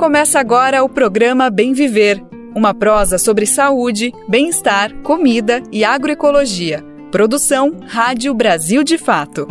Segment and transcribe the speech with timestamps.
[0.00, 2.24] Começa agora o programa Bem Viver,
[2.56, 6.82] uma prosa sobre saúde, bem-estar, comida e agroecologia.
[7.12, 9.46] Produção Rádio Brasil de Fato.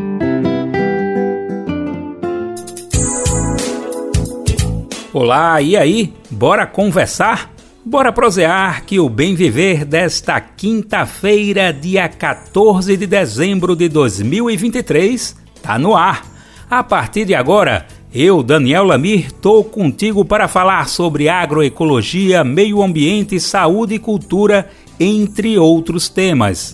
[5.14, 6.16] Olá, e aí?
[6.32, 7.52] Bora conversar?
[7.86, 15.78] Bora prosear que o Bem Viver desta quinta-feira, dia 14 de dezembro de 2023, tá
[15.78, 16.26] no ar.
[16.68, 23.40] A partir de agora, eu, Daniel Lamir, tô contigo para falar sobre agroecologia, meio ambiente,
[23.40, 24.68] saúde e cultura,
[25.00, 26.74] entre outros temas.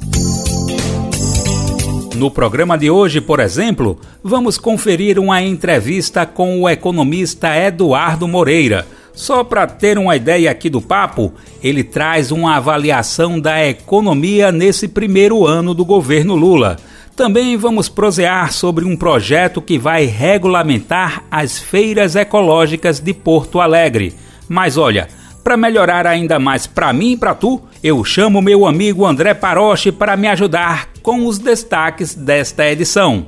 [2.15, 8.87] No programa de hoje, por exemplo, vamos conferir uma entrevista com o economista Eduardo Moreira.
[9.13, 14.87] Só para ter uma ideia aqui do papo, ele traz uma avaliação da economia nesse
[14.87, 16.77] primeiro ano do governo Lula.
[17.15, 24.13] Também vamos prosear sobre um projeto que vai regulamentar as feiras ecológicas de Porto Alegre.
[24.49, 25.07] Mas olha,
[25.41, 29.93] para melhorar ainda mais para mim e para tu, eu chamo meu amigo André Paroche
[29.93, 33.25] para me ajudar com os destaques desta edição.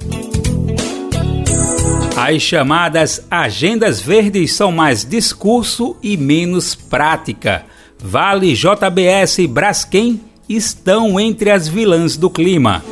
[2.17, 7.63] As chamadas agendas verdes são mais discurso e menos prática.
[7.97, 12.83] Vale JBS e Braskem estão entre as vilãs do clima.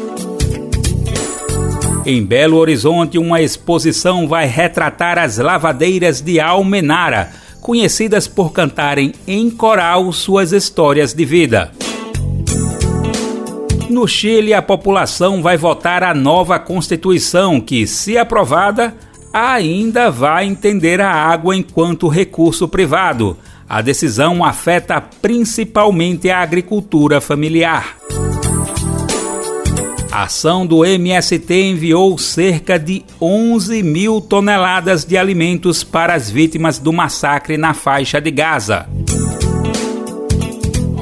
[2.05, 9.49] Em Belo Horizonte, uma exposição vai retratar as lavadeiras de Almenara, conhecidas por cantarem em
[9.49, 11.71] coral suas histórias de vida.
[13.89, 18.93] No Chile, a população vai votar a nova Constituição, que, se aprovada,
[19.33, 23.35] ainda vai entender a água enquanto recurso privado.
[23.67, 27.97] A decisão afeta principalmente a agricultura familiar.
[30.15, 36.79] A ação do MST enviou cerca de 11 mil toneladas de alimentos para as vítimas
[36.79, 38.87] do massacre na faixa de Gaza.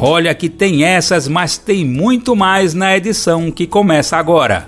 [0.01, 4.67] Olha que tem essas, mas tem muito mais na edição que começa agora.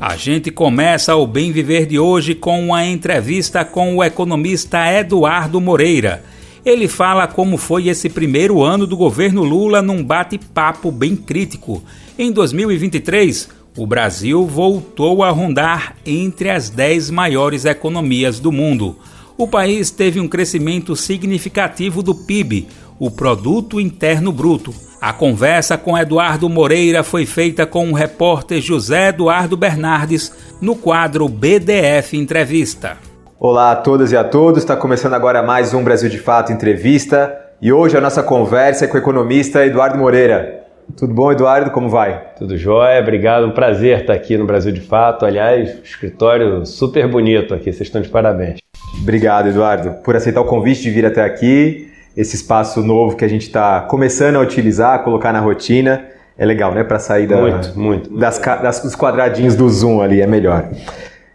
[0.01, 5.61] A gente começa o Bem Viver de hoje com uma entrevista com o economista Eduardo
[5.61, 6.23] Moreira.
[6.65, 11.83] Ele fala como foi esse primeiro ano do governo Lula num bate-papo bem crítico.
[12.17, 13.47] Em 2023,
[13.77, 18.97] o Brasil voltou a rondar entre as 10 maiores economias do mundo
[19.39, 22.67] o país teve um crescimento significativo do PIB,
[22.99, 24.75] o Produto Interno Bruto.
[24.99, 31.29] A conversa com Eduardo Moreira foi feita com o repórter José Eduardo Bernardes no quadro
[31.29, 32.97] BDF Entrevista.
[33.39, 37.33] Olá a todas e a todos, está começando agora mais um Brasil de Fato Entrevista
[37.61, 40.58] e hoje a nossa conversa é com o economista Eduardo Moreira.
[40.97, 41.71] Tudo bom, Eduardo?
[41.71, 42.33] Como vai?
[42.37, 43.45] Tudo jóia, obrigado.
[43.45, 45.25] Um prazer estar aqui no Brasil de Fato.
[45.25, 48.59] Aliás, escritório super bonito aqui, vocês estão de parabéns.
[49.01, 53.27] Obrigado, Eduardo, por aceitar o convite de vir até aqui, esse espaço novo que a
[53.27, 56.05] gente está começando a utilizar, a colocar na rotina.
[56.37, 56.83] é legal, né?
[56.83, 60.69] Para sair da, muito, muito, das, das, dos quadradinhos do Zoom ali, é melhor.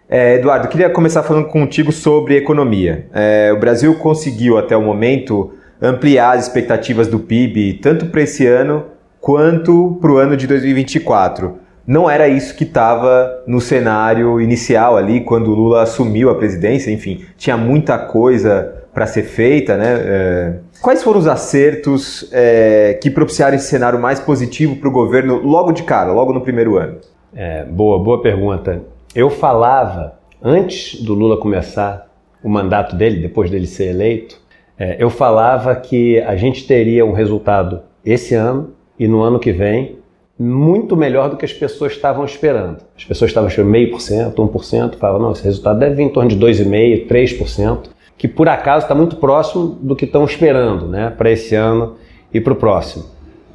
[0.09, 3.07] É, Eduardo, queria começar falando contigo sobre economia.
[3.15, 8.47] É, o Brasil conseguiu até o momento ampliar as expectativas do PIB tanto para esse
[8.47, 8.94] ano
[9.25, 11.55] quanto para o ano de 2024.
[11.87, 16.91] Não era isso que estava no cenário inicial ali, quando o Lula assumiu a presidência,
[16.91, 19.95] enfim, tinha muita coisa para ser feita, né?
[19.97, 20.55] É...
[20.83, 25.73] Quais foram os acertos é, que propiciaram esse cenário mais positivo para o governo logo
[25.73, 26.99] de cara, logo no primeiro ano?
[27.35, 28.83] É, boa, boa pergunta.
[29.15, 32.11] Eu falava, antes do Lula começar
[32.43, 34.39] o mandato dele, depois dele ser eleito,
[34.79, 39.53] é, eu falava que a gente teria um resultado esse ano e no ano que
[39.53, 39.99] vem
[40.39, 42.79] muito melhor do que as pessoas estavam esperando.
[42.97, 45.95] As pessoas estavam esperando meio por cento, um por cento, falavam, não, esse resultado deve
[45.95, 47.79] vir em torno de 2,5%, 3%,
[48.19, 51.97] que por acaso está muito próximo do que estão esperando né, para esse ano
[52.33, 53.05] e para o próximo.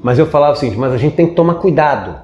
[0.02, 2.16] Mas eu falava o seguinte, mas a gente tem que tomar cuidado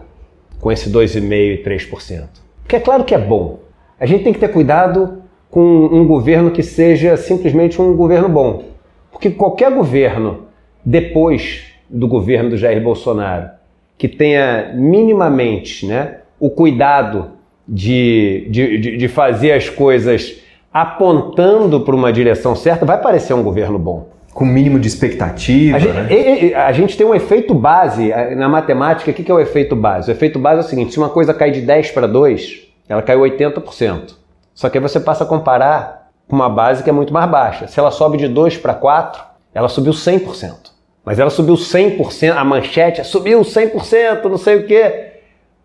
[0.62, 2.24] com esse 2,5% e 3%.
[2.62, 3.60] Porque é claro que é bom.
[4.00, 8.64] A gente tem que ter cuidado com um governo que seja simplesmente um governo bom.
[9.12, 10.46] Porque qualquer governo,
[10.84, 13.50] depois do governo do Jair Bolsonaro,
[13.98, 17.32] que tenha minimamente né, o cuidado
[17.68, 20.42] de, de, de fazer as coisas
[20.74, 24.10] apontando para uma direção certa, vai parecer um governo bom.
[24.34, 25.78] Com mínimo de expectativa.
[25.78, 26.54] A gente, né?
[26.56, 29.10] a gente tem um efeito base na matemática.
[29.10, 30.10] O que é o efeito base?
[30.10, 33.02] O efeito base é o seguinte: se uma coisa cai de 10 para 2, ela
[33.02, 34.16] caiu 80%.
[34.54, 37.68] Só que aí você passa a comparar com uma base que é muito mais baixa.
[37.68, 39.24] Se ela sobe de 2 para 4,
[39.54, 40.75] ela subiu 100%.
[41.06, 45.12] Mas ela subiu 100%, a manchete subiu 100%, não sei o quê.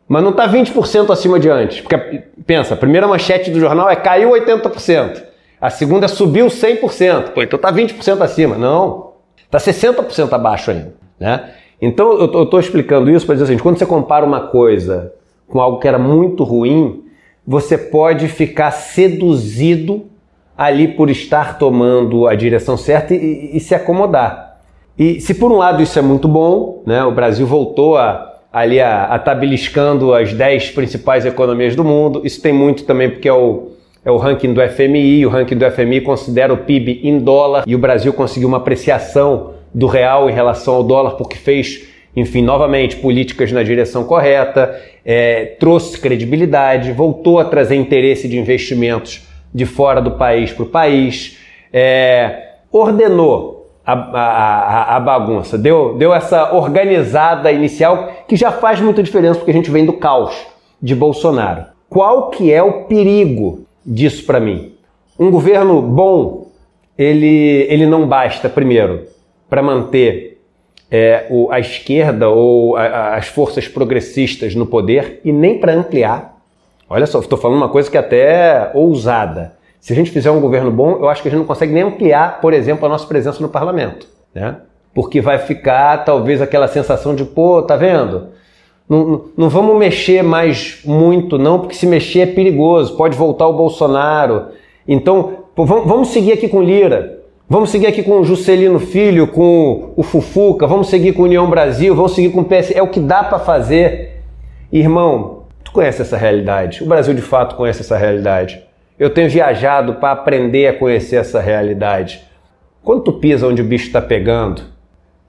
[0.07, 1.81] Mas não está 20% acima de antes.
[1.81, 1.97] Porque,
[2.47, 5.23] pensa, a primeira manchete do jornal é caiu 80%.
[5.61, 7.31] A segunda subiu 100%.
[7.31, 8.59] Pô, então está 20% acima.
[8.59, 9.13] Não,
[9.45, 10.95] está 60% abaixo ainda.
[11.19, 11.51] Né?
[11.81, 15.15] Então eu estou explicando isso para dizer assim, quando você compara uma coisa
[15.49, 17.05] com algo que era muito ruim,
[17.47, 20.07] você pode ficar seduzido
[20.57, 24.50] ali por estar tomando a direção certa e, e se acomodar.
[25.01, 28.79] E se por um lado isso é muito bom, né, o Brasil voltou a, ali
[28.83, 33.33] a estar tá as 10 principais economias do mundo, isso tem muito também porque é
[33.33, 33.69] o,
[34.05, 37.75] é o ranking do FMI, o ranking do FMI considera o PIB em dólar e
[37.75, 42.97] o Brasil conseguiu uma apreciação do real em relação ao dólar porque fez, enfim, novamente
[42.97, 49.99] políticas na direção correta, é, trouxe credibilidade, voltou a trazer interesse de investimentos de fora
[49.99, 51.39] do país para o país,
[51.73, 53.60] é, ordenou
[53.93, 59.51] a, a, a, bagunça, deu, deu essa organizada inicial que já faz muita diferença porque
[59.51, 60.35] a gente vem do caos
[60.81, 61.65] de Bolsonaro.
[61.89, 64.75] Qual que é o perigo disso para mim?
[65.19, 66.49] Um governo bom,
[66.97, 69.07] ele, ele não basta, primeiro,
[69.49, 70.41] para manter
[70.91, 76.39] é, o, a esquerda ou a, as forças progressistas no poder e nem para ampliar.
[76.89, 80.41] Olha só, estou falando uma coisa que é até ousada se a gente fizer um
[80.41, 83.07] governo bom, eu acho que a gente não consegue nem ampliar, por exemplo, a nossa
[83.07, 84.57] presença no parlamento, né?
[84.95, 88.29] Porque vai ficar talvez aquela sensação de, pô, tá vendo?
[88.89, 93.55] Não, não vamos mexer mais muito, não, porque se mexer é perigoso, pode voltar o
[93.55, 94.49] Bolsonaro.
[94.87, 97.21] Então, pô, vamos, seguir aqui com Lira,
[97.53, 101.97] Vamos seguir aqui com o Juscelino Filho, com o Fufuca, vamos seguir com União Brasil,
[101.97, 102.71] vamos seguir com o PS.
[102.71, 104.23] É o que dá para fazer.
[104.71, 106.81] Irmão, tu conhece essa realidade.
[106.81, 108.63] O Brasil de fato conhece essa realidade.
[109.01, 112.21] Eu tenho viajado para aprender a conhecer essa realidade.
[112.83, 114.61] Quando tu pisa onde o bicho está pegando,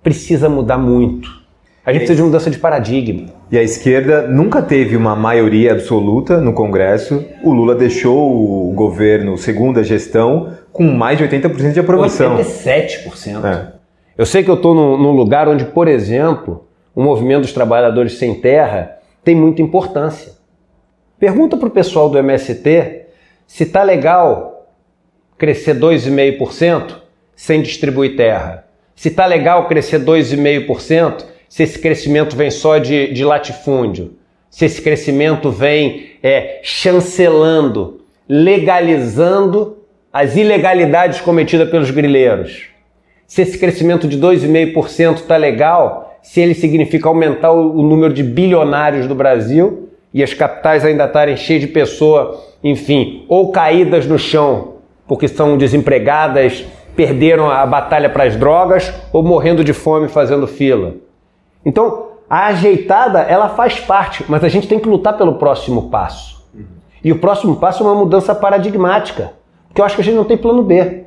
[0.04, 1.30] precisa mudar muito.
[1.86, 3.30] A gente precisa de mudança de paradigma.
[3.50, 7.26] E a esquerda nunca teve uma maioria absoluta no Congresso.
[7.46, 12.40] O Lula deixou o governo, segunda gestão, com mais de 80% de aprovação.
[12.40, 13.46] 87%.
[13.46, 13.72] É.
[14.18, 18.18] Eu sei que eu estou num, num lugar onde, por exemplo, o movimento dos trabalhadores
[18.18, 20.34] sem terra tem muita importância.
[21.18, 23.01] Pergunta para o pessoal do MST
[23.54, 24.66] se tá legal
[25.38, 27.02] crescer 2,5%
[27.36, 28.66] sem distribuir terra,
[28.96, 34.14] se tá legal crescer 2,5%, se esse crescimento vem só de, de latifúndio,
[34.50, 39.80] se esse crescimento vem é, chancelando, legalizando
[40.14, 42.70] as ilegalidades cometidas pelos grileiros.
[43.28, 48.24] Se esse crescimento de 2,5% está legal, se ele significa aumentar o, o número de
[48.24, 54.20] bilionários do Brasil e as capitais ainda estarem cheias de pessoas enfim, ou caídas no
[54.20, 54.76] chão
[55.08, 56.66] porque são desempregadas,
[56.96, 60.94] perderam a batalha para as drogas ou morrendo de fome fazendo fila.
[61.66, 66.42] Então, a ajeitada, ela faz parte, mas a gente tem que lutar pelo próximo passo.
[67.04, 69.34] E o próximo passo é uma mudança paradigmática,
[69.68, 71.04] porque eu acho que a gente não tem plano B.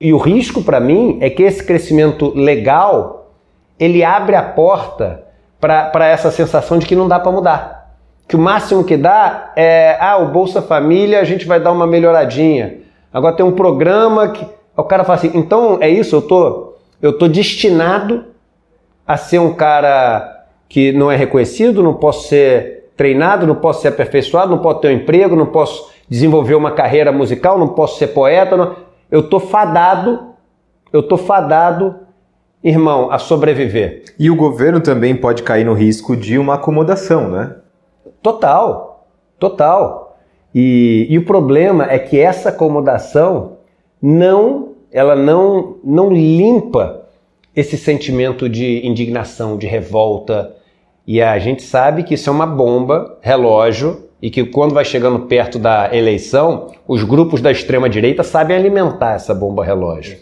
[0.00, 3.30] E o risco para mim é que esse crescimento legal,
[3.78, 5.22] ele abre a porta
[5.60, 7.73] para essa sensação de que não dá para mudar.
[8.26, 11.86] Que o máximo que dá é, ah, o Bolsa Família a gente vai dar uma
[11.86, 12.78] melhoradinha.
[13.12, 14.46] Agora tem um programa que.
[14.76, 18.24] O cara fala assim, então é isso, eu tô, eu tô destinado
[19.06, 23.88] a ser um cara que não é reconhecido, não posso ser treinado, não posso ser
[23.88, 28.08] aperfeiçoado, não posso ter um emprego, não posso desenvolver uma carreira musical, não posso ser
[28.08, 28.56] poeta.
[28.56, 28.74] Não...
[29.08, 30.30] Eu tô fadado,
[30.92, 31.94] eu tô fadado
[32.64, 34.04] irmão, a sobreviver.
[34.18, 37.56] E o governo também pode cair no risco de uma acomodação, né?
[38.24, 39.06] Total,
[39.38, 40.16] total.
[40.54, 43.58] E, e o problema é que essa acomodação
[44.00, 47.02] não, ela não, não limpa
[47.54, 50.56] esse sentimento de indignação, de revolta.
[51.06, 55.26] E a gente sabe que isso é uma bomba, relógio, e que quando vai chegando
[55.26, 60.16] perto da eleição, os grupos da extrema direita sabem alimentar essa bomba relógio.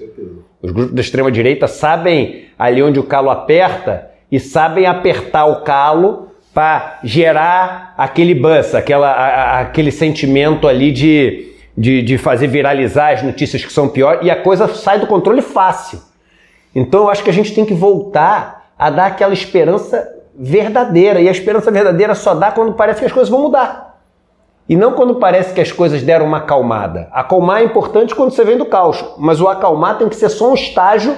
[0.60, 5.62] Os grupos da extrema direita sabem ali onde o calo aperta e sabem apertar o
[5.62, 13.12] calo para gerar aquele buzz, aquela, a, aquele sentimento ali de, de, de fazer viralizar
[13.12, 16.00] as notícias que são piores e a coisa sai do controle fácil.
[16.74, 21.20] Então eu acho que a gente tem que voltar a dar aquela esperança verdadeira.
[21.20, 24.00] E a esperança verdadeira só dá quando parece que as coisas vão mudar.
[24.68, 27.08] E não quando parece que as coisas deram uma acalmada.
[27.12, 30.50] Acalmar é importante quando você vem do caos, mas o acalmar tem que ser só
[30.50, 31.16] um estágio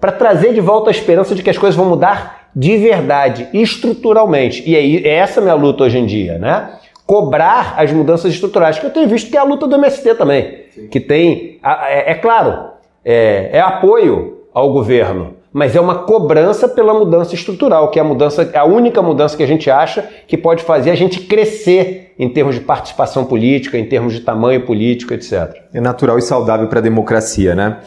[0.00, 4.62] para trazer de volta a esperança de que as coisas vão mudar de verdade, estruturalmente.
[4.68, 6.74] E é essa a minha luta hoje em dia, né?
[7.06, 10.64] Cobrar as mudanças estruturais, que eu tenho visto que é a luta do MST também,
[10.70, 10.88] Sim.
[10.88, 12.70] que tem, é, é claro,
[13.04, 18.04] é, é apoio ao governo, mas é uma cobrança pela mudança estrutural, que é a
[18.04, 22.28] mudança, a única mudança que a gente acha que pode fazer a gente crescer em
[22.28, 25.54] termos de participação política, em termos de tamanho político, etc.
[25.74, 27.78] É natural e saudável para a democracia, né?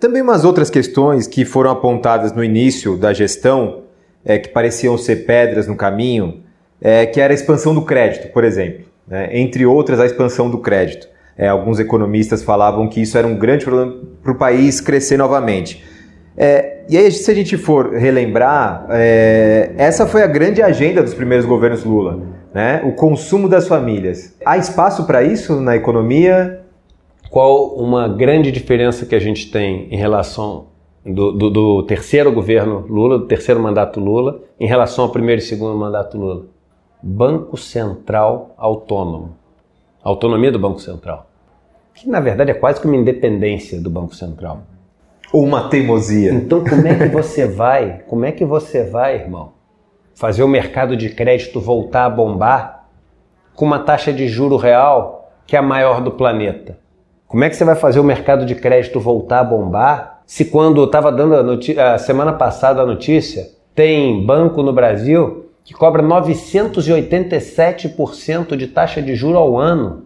[0.00, 3.83] Também umas outras questões que foram apontadas no início da gestão,
[4.24, 6.42] é, que pareciam ser pedras no caminho,
[6.80, 8.86] é, que era a expansão do crédito, por exemplo.
[9.06, 9.28] Né?
[9.32, 11.08] Entre outras, a expansão do crédito.
[11.36, 15.84] É, alguns economistas falavam que isso era um grande problema para o país crescer novamente.
[16.36, 21.14] É, e aí, se a gente for relembrar, é, essa foi a grande agenda dos
[21.14, 22.82] primeiros governos Lula, né?
[22.84, 24.36] o consumo das famílias.
[24.44, 26.60] Há espaço para isso na economia?
[27.30, 30.66] Qual uma grande diferença que a gente tem em relação
[31.04, 35.44] do, do, do terceiro governo Lula, do terceiro mandato Lula, em relação ao primeiro e
[35.44, 36.46] segundo mandato Lula?
[37.02, 39.36] Banco Central Autônomo.
[40.02, 41.26] autonomia do Banco Central.
[41.94, 44.62] Que na verdade é quase que uma independência do Banco Central
[45.34, 46.32] ou uma teimosia?
[46.32, 49.52] Então como é que você vai, como é que você vai, irmão,
[50.14, 52.86] fazer o mercado de crédito voltar a bombar
[53.54, 56.78] com uma taxa de juro real que é a maior do planeta?
[57.26, 60.82] Como é que você vai fazer o mercado de crédito voltar a bombar se quando
[60.84, 61.42] estava dando a,
[61.94, 69.14] a semana passada a notícia, tem banco no Brasil que cobra 987% de taxa de
[69.14, 70.02] juro ao ano.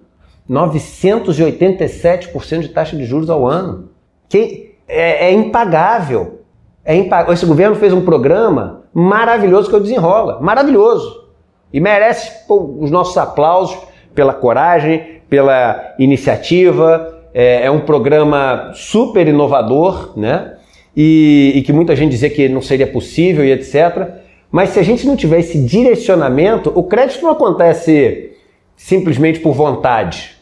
[0.49, 3.89] 987% de taxa de juros ao ano.
[4.29, 6.43] Quem, é, é impagável.
[6.85, 7.33] É impag...
[7.33, 10.39] Esse governo fez um programa maravilhoso que eu desenrola.
[10.41, 11.27] Maravilhoso.
[11.73, 13.77] E merece pô, os nossos aplausos
[14.15, 17.18] pela coragem, pela iniciativa.
[17.41, 20.55] É, é um programa super inovador, né?
[20.97, 24.09] E, e, que muita gente dizia que não seria possível e etc.
[24.51, 28.33] Mas se a gente não tiver esse direcionamento, o crédito não acontece
[28.75, 30.33] simplesmente por vontade.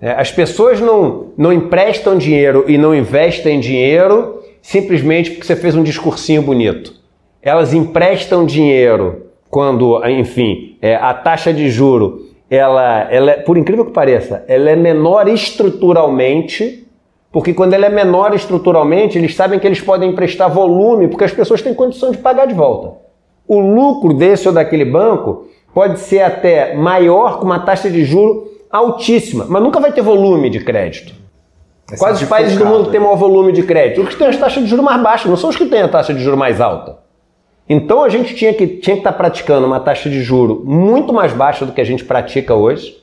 [0.00, 5.74] É, as pessoas não, não emprestam dinheiro e não investem dinheiro simplesmente porque você fez
[5.74, 6.94] um discursinho bonito.
[7.42, 13.84] Elas emprestam dinheiro quando, enfim, é, a taxa de juro, ela, ela é, por incrível
[13.84, 16.86] que pareça, ela é menor estruturalmente,
[17.32, 21.32] porque quando ela é menor estruturalmente, eles sabem que eles podem emprestar volume, porque as
[21.32, 22.92] pessoas têm condição de pagar de volta.
[23.46, 28.50] O lucro desse ou daquele banco pode ser até maior com uma taxa de juro
[28.70, 31.14] altíssima, mas nunca vai ter volume de crédito.
[31.90, 34.00] É Quais os países do mundo que têm maior volume de crédito?
[34.02, 35.88] Os que têm as taxas de juros mais baixas, não são os que têm a
[35.88, 37.03] taxa de juros mais alta.
[37.68, 41.32] Então a gente tinha que, tinha que estar praticando uma taxa de juro muito mais
[41.32, 43.02] baixa do que a gente pratica hoje.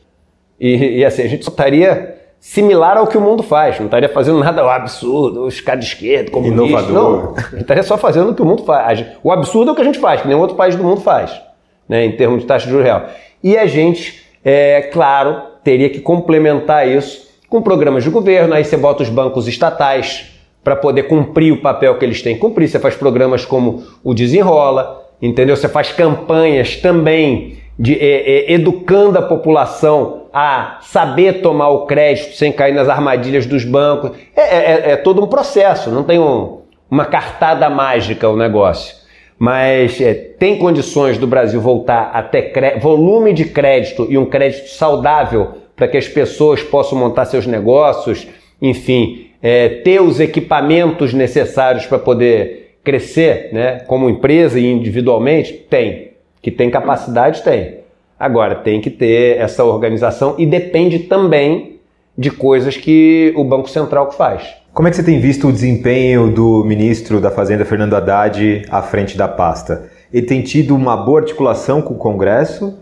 [0.59, 4.09] E, e assim, a gente só estaria similar ao que o mundo faz, não estaria
[4.09, 6.63] fazendo nada absurdo, os caras de esquerda, comunista.
[6.63, 6.93] Inovador.
[6.93, 9.05] Não, a gente estaria só fazendo o que o mundo faz.
[9.23, 11.39] O absurdo é o que a gente faz, que nenhum outro país do mundo faz,
[11.87, 13.05] né, em termos de taxa de juros real.
[13.43, 18.77] E a gente, é claro, teria que complementar isso com programas de governo, aí você
[18.77, 20.31] bota os bancos estatais
[20.63, 22.67] para poder cumprir o papel que eles têm que cumprir.
[22.67, 25.55] Você faz programas como o Desenrola, entendeu?
[25.55, 32.35] Você faz campanhas também de é, é, educando a população a saber tomar o crédito
[32.35, 34.11] sem cair nas armadilhas dos bancos.
[34.35, 38.95] É, é, é todo um processo, não tem um, uma cartada mágica o negócio.
[39.39, 44.69] mas é, tem condições do Brasil voltar a ter volume de crédito e um crédito
[44.69, 48.27] saudável para que as pessoas possam montar seus negócios,
[48.61, 55.53] enfim, é, ter os equipamentos necessários para poder crescer, né, como empresa e individualmente?
[55.53, 56.11] Tem.
[56.41, 57.81] Que tem capacidade, tem.
[58.19, 61.79] Agora, tem que ter essa organização e depende também
[62.17, 64.61] de coisas que o Banco Central faz.
[64.73, 68.81] Como é que você tem visto o desempenho do ministro da Fazenda, Fernando Haddad, à
[68.81, 69.89] frente da pasta?
[70.13, 72.77] Ele tem tido uma boa articulação com o Congresso,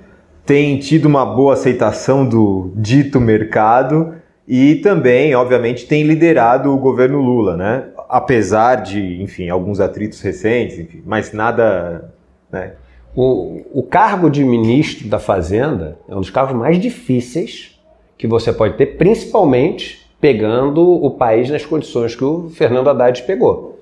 [0.46, 4.16] tem tido uma boa aceitação do dito mercado
[4.50, 7.84] e também, obviamente, tem liderado o governo Lula, né?
[8.10, 12.12] Apesar de, enfim, alguns atritos recentes, enfim, mas nada.
[12.52, 12.72] Né?
[13.16, 17.80] O, o cargo de ministro da Fazenda é um dos cargos mais difíceis
[18.18, 23.80] que você pode ter, principalmente pegando o país nas condições que o Fernando Haddad pegou.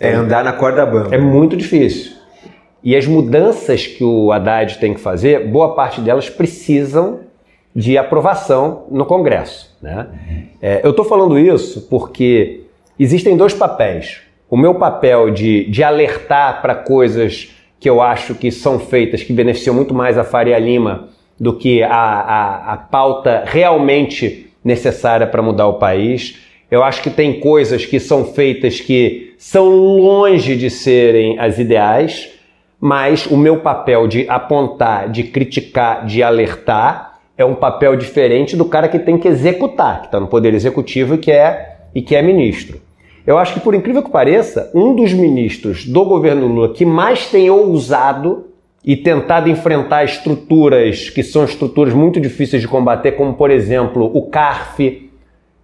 [0.00, 1.14] É andar na corda bamba.
[1.14, 2.16] É muito difícil.
[2.82, 7.20] E as mudanças que o Haddad tem que fazer, boa parte delas precisam
[7.78, 9.72] de aprovação no Congresso.
[9.80, 10.08] Né?
[10.60, 12.62] É, eu estou falando isso porque
[12.98, 14.20] existem dois papéis.
[14.50, 19.32] O meu papel de, de alertar para coisas que eu acho que são feitas que
[19.32, 25.40] beneficiam muito mais a Faria Lima do que a, a, a pauta realmente necessária para
[25.40, 26.36] mudar o país.
[26.68, 32.28] Eu acho que tem coisas que são feitas que são longe de serem as ideais,
[32.80, 37.07] mas o meu papel de apontar, de criticar, de alertar
[37.38, 41.14] é um papel diferente do cara que tem que executar, que está no poder executivo
[41.14, 42.80] e que é e que é ministro.
[43.24, 47.26] Eu acho que por incrível que pareça, um dos ministros do governo Lula que mais
[47.30, 48.46] tem ousado
[48.84, 54.28] e tentado enfrentar estruturas que são estruturas muito difíceis de combater, como por exemplo o
[54.28, 55.08] CARF,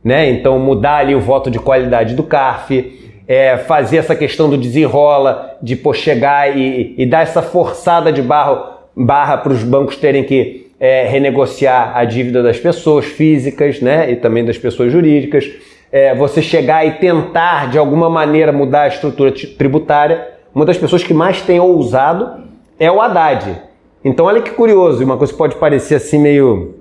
[0.03, 0.31] né?
[0.31, 5.57] Então mudar ali o voto de qualidade do CARF, é, fazer essa questão do desenrola,
[5.61, 10.23] de pô, chegar e, e dar essa forçada de barro, barra para os bancos terem
[10.23, 14.11] que é, renegociar a dívida das pessoas físicas, né?
[14.11, 15.51] E também das pessoas jurídicas.
[15.91, 20.29] É, você chegar e tentar de alguma maneira mudar a estrutura tributária.
[20.55, 22.45] Uma das pessoas que mais tem ousado
[22.79, 23.63] é o Haddad.
[24.05, 26.75] Então olha que curioso, uma coisa que pode parecer assim meio,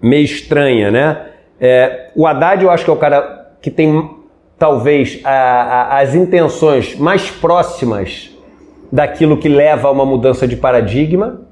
[0.00, 1.26] meio estranha, né?
[1.60, 4.12] É, o Haddad eu acho que é o cara que tem
[4.58, 8.30] talvez a, a, as intenções mais próximas
[8.90, 11.45] daquilo que leva a uma mudança de paradigma,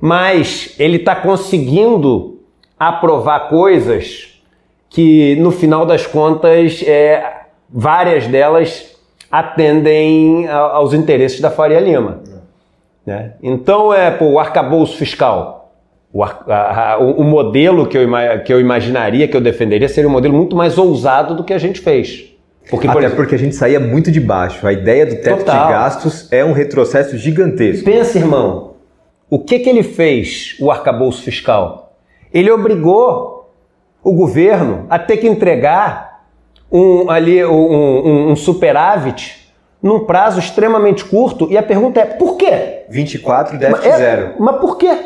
[0.00, 2.40] mas ele está conseguindo
[2.78, 4.40] aprovar coisas
[4.88, 8.96] que no final das contas é, várias delas
[9.30, 12.22] atendem aos interesses da Faria Lima.
[13.04, 13.32] Né?
[13.42, 15.72] Então, é pô, o arcabouço fiscal.
[16.12, 18.08] O, a, a, o, modelo que eu,
[18.44, 21.58] que eu imaginaria, que eu defenderia, seria um modelo muito mais ousado do que a
[21.58, 22.32] gente fez.
[22.70, 24.66] Porque, Até por exemplo, porque a gente saía muito de baixo.
[24.66, 25.66] A ideia do teto total.
[25.66, 27.84] de gastos é um retrocesso gigantesco.
[27.84, 28.67] Pensa, irmão,
[29.30, 31.92] o que, que ele fez, o arcabouço fiscal?
[32.32, 33.52] Ele obrigou
[34.02, 36.24] o governo a ter que entregar
[36.70, 41.46] um, ali, um, um, um superávit num prazo extremamente curto.
[41.50, 42.84] E a pergunta é: por quê?
[42.88, 44.34] 24 e déficit é, zero.
[44.38, 44.96] Mas por quê?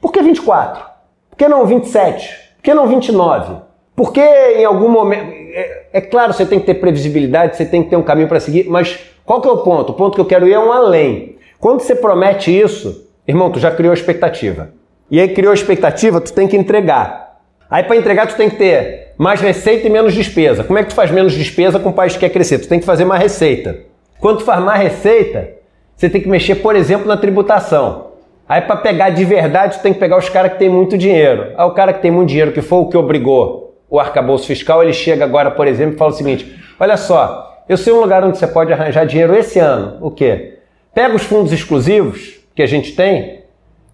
[0.00, 0.84] Por que 24?
[1.30, 2.54] Por que não 27?
[2.56, 3.56] Por que não 29?
[3.94, 5.32] Por que em algum momento.
[5.32, 8.38] É, é claro, você tem que ter previsibilidade, você tem que ter um caminho para
[8.38, 9.90] seguir, mas qual que é o ponto?
[9.90, 11.36] O ponto que eu quero ir é um além.
[11.58, 14.70] Quando você promete isso, irmão, tu já criou expectativa.
[15.10, 17.38] E aí criou expectativa, tu tem que entregar.
[17.70, 20.64] Aí para entregar tu tem que ter mais receita e menos despesa.
[20.64, 22.58] Como é que tu faz menos despesa com um país que quer crescer?
[22.58, 23.80] Tu tem que fazer mais receita.
[24.18, 25.50] Quando tu faz mais receita,
[25.94, 28.08] você tem que mexer, por exemplo, na tributação.
[28.48, 31.52] Aí para pegar de verdade, tu tem que pegar os caras que têm muito dinheiro.
[31.56, 34.82] Aí o cara que tem muito dinheiro, que foi o que obrigou o arcabouço fiscal,
[34.82, 38.24] ele chega agora, por exemplo, e fala o seguinte: olha só, eu sei um lugar
[38.24, 39.98] onde você pode arranjar dinheiro esse ano.
[40.00, 40.60] O quê?
[40.94, 43.44] Pega os fundos exclusivos que a gente tem,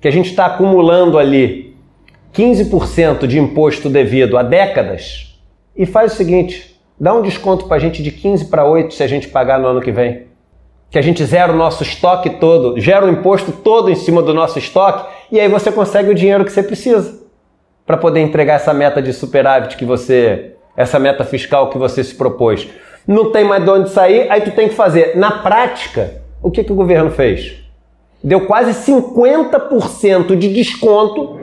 [0.01, 1.77] que a gente está acumulando ali
[2.33, 5.39] 15% de imposto devido a décadas,
[5.77, 9.03] e faz o seguinte: Dá um desconto para a gente de 15 para 8 se
[9.03, 10.29] a gente pagar no ano que vem.
[10.91, 14.33] Que a gente zera o nosso estoque todo, gera o imposto todo em cima do
[14.33, 17.23] nosso estoque e aí você consegue o dinheiro que você precisa
[17.85, 22.15] para poder entregar essa meta de superávit que você, essa meta fiscal que você se
[22.15, 22.67] propôs.
[23.07, 25.15] Não tem mais de onde sair, aí tu tem que fazer.
[25.19, 27.64] Na prática, o que, que o governo fez?
[28.25, 31.39] Deu quase 50% de desconto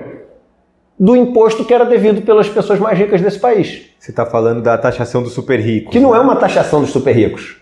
[0.99, 3.83] do imposto que era devido pelas pessoas mais ricas desse país.
[3.99, 5.91] Você está falando da taxação dos super ricos.
[5.91, 7.57] Que não é uma taxação dos super ricos.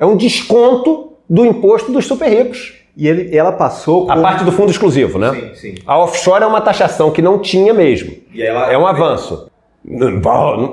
[0.00, 2.72] É um desconto do imposto dos super ricos.
[2.96, 4.10] E ele, ela passou.
[4.10, 5.32] A parte do fundo exclusivo, né?
[5.32, 5.74] Sim, sim.
[5.86, 8.14] A offshore é uma taxação que não tinha mesmo.
[8.32, 8.72] E ela...
[8.72, 9.50] É um avanço.
[9.84, 10.10] Não,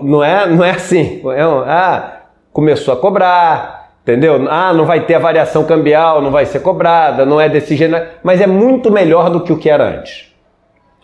[0.01, 1.21] não, é, não é assim.
[1.35, 2.21] É um, ah,
[2.53, 4.47] começou a cobrar, Entendeu?
[4.49, 7.95] Ah, não vai ter a variação cambial, não vai ser cobrada, não é desse jeito,
[8.23, 10.33] mas é muito melhor do que o que era antes.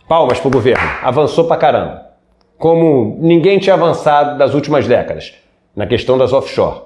[0.07, 2.07] Palmas para o governo, avançou pra caramba.
[2.57, 5.35] Como ninguém tinha avançado das últimas décadas,
[5.75, 6.81] na questão das offshore.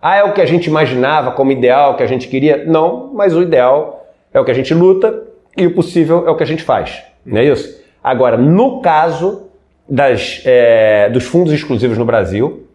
[0.00, 2.64] Ah, é o que a gente imaginava como ideal, que a gente queria?
[2.64, 6.36] Não, mas o ideal é o que a gente luta e o possível é o
[6.36, 7.02] que a gente faz.
[7.24, 7.82] Não é isso?
[8.02, 9.50] Agora, no caso
[9.86, 12.66] das, é, dos fundos exclusivos no Brasil,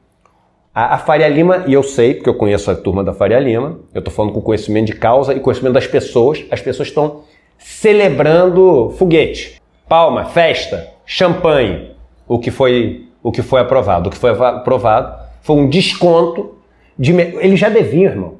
[0.75, 3.79] a, a, Faria Lima, e eu sei, porque eu conheço a turma da Faria Lima,
[3.93, 7.21] eu estou falando com conhecimento de causa e conhecimento das pessoas, as pessoas estão
[7.57, 11.91] celebrando foguete, palma, festa, champanhe,
[12.27, 14.09] o que foi, o que foi aprovado.
[14.09, 16.55] O que foi aprovado foi um desconto
[16.99, 17.13] de.
[17.13, 18.35] Ele já devia, irmão.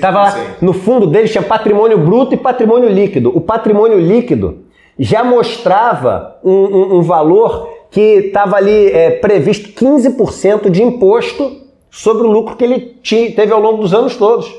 [0.00, 3.36] Tava lá, no fundo dele tinha patrimônio bruto e patrimônio líquido.
[3.36, 4.66] O patrimônio líquido
[4.98, 12.26] já mostrava um, um, um valor que estava ali é, previsto 15% de imposto sobre
[12.26, 14.52] o lucro que ele tinha, teve ao longo dos anos todos.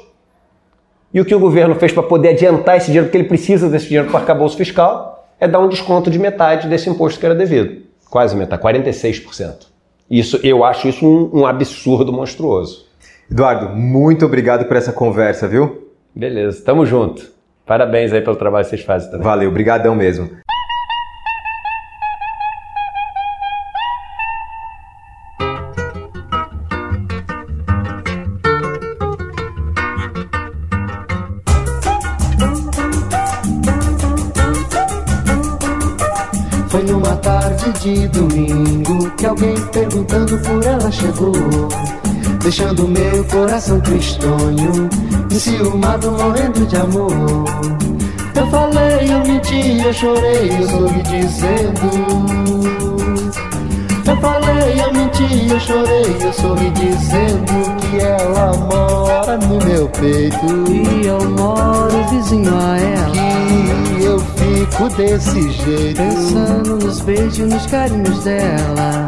[1.13, 3.87] E o que o governo fez para poder adiantar esse dinheiro, porque ele precisa desse
[3.87, 7.35] dinheiro para o arcabouço fiscal, é dar um desconto de metade desse imposto que era
[7.35, 7.83] devido.
[8.09, 9.67] Quase metade, 46%.
[10.09, 12.87] Isso, eu acho isso um, um absurdo monstruoso.
[13.29, 15.91] Eduardo, muito obrigado por essa conversa, viu?
[16.15, 17.29] Beleza, tamo junto.
[17.65, 19.25] Parabéns aí pelo trabalho que vocês fazem também.
[19.25, 20.29] Valeu, brigadão mesmo.
[37.95, 41.32] De domingo que alguém perguntando por ela chegou.
[42.41, 44.89] Deixando meu coração tristonho,
[45.32, 47.12] enciumado, morrendo de amor.
[48.36, 52.67] Eu falei, eu menti, eu chorei, eu soube dizendo.
[54.06, 60.45] Eu falei, eu menti, eu chorei, eu sorri dizendo que ela mora no meu peito.
[60.71, 63.97] E eu moro vizinho a ela.
[63.97, 64.16] Que eu
[64.58, 66.02] fico desse jeito.
[66.02, 69.08] Pensando nos beijos nos carinhos dela.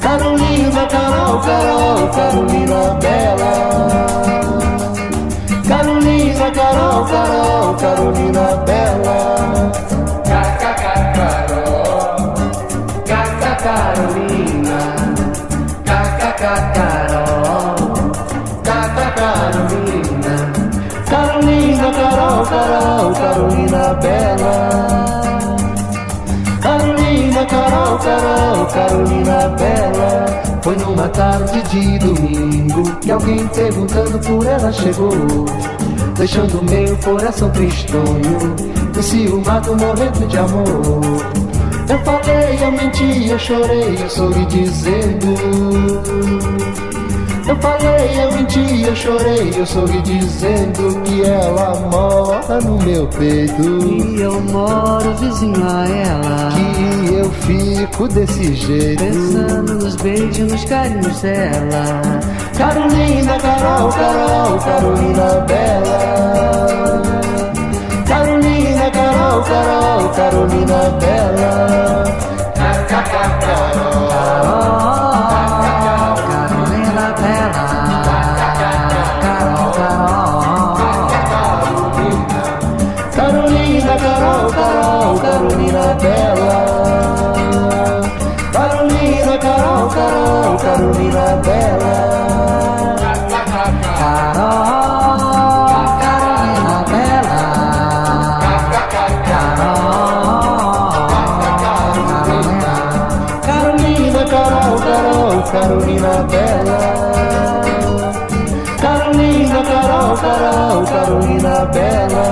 [0.00, 4.06] Carolina, Carol, Carol, Carolina Bela.
[5.68, 9.72] Carolina, Carol, Carol, Carolina Bela.
[10.24, 10.74] Caca,
[11.14, 12.34] Carol,
[13.04, 14.25] Caca, Carolina,
[22.66, 25.56] Carol, Carol, Carolina Bela.
[26.60, 30.26] Carolina, Carol, Carol, Carolina Bela.
[30.62, 35.12] Foi numa tarde de domingo que alguém perguntando por ela chegou.
[36.16, 38.56] Deixando meu coração tristonho,
[38.98, 40.66] enciumado, morrendo de amor.
[41.88, 45.36] Eu falei, eu menti, eu chorei, eu sorri dizendo.
[47.48, 53.62] Eu falei, eu menti, eu chorei, eu sorri dizendo que ela mora no meu peito.
[53.62, 56.50] E eu moro vizinho a ela.
[57.06, 59.04] Que eu fico desse jeito.
[59.04, 62.20] Pensando nos beijos nos carinhos dela.
[62.58, 67.02] Carolina, Carol, Carol, Carolina Bela.
[68.08, 72.35] Carolina, Carol, Carol, Carolina Bela.
[90.58, 91.96] Carolina Bela.
[93.98, 94.62] Carol,
[96.00, 97.42] Carolina Bela.
[103.42, 106.80] Carolina, Carol, Carol, Carolina Bela.
[108.80, 112.26] Carolina, Carol, Carol, Carolina Bela.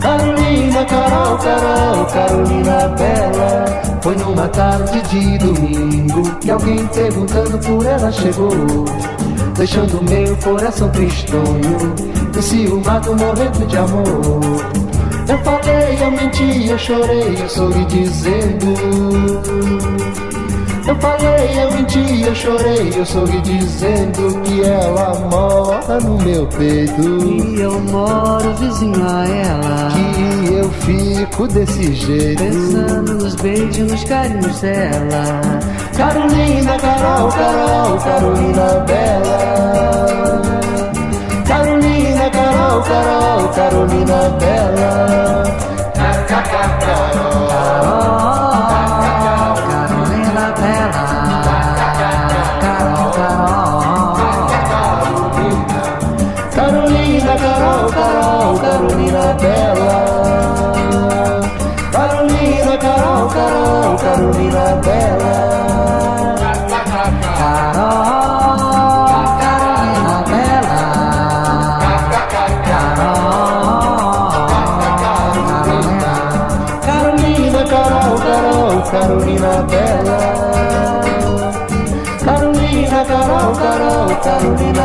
[0.00, 3.63] Carolina, Carol, Carol, Carolina Bela.
[4.04, 8.84] Foi numa tarde de domingo que alguém perguntando por ela chegou.
[9.56, 11.94] Deixando meu coração tristonho,
[12.36, 14.04] enciumado, morrendo de amor.
[15.26, 18.74] Eu falei, eu menti, eu chorei, eu sorri dizendo.
[20.86, 27.00] Eu falei, eu menti, eu chorei, eu sorri dizendo que ela mora no meu peito.
[27.00, 29.43] E eu moro vizinho a ela.
[30.84, 32.42] Fico desse jeito.
[32.42, 35.40] Pensando nos beijos nos carinhos dela.
[35.96, 40.50] Carolina, Carol, Carol, Carolina Bela.
[41.46, 45.44] Carolina, Carol, Carol, Carolina Bela.
[79.04, 80.18] Carolina Bela.
[82.24, 84.83] Carolina, Carol, Carol, Carolina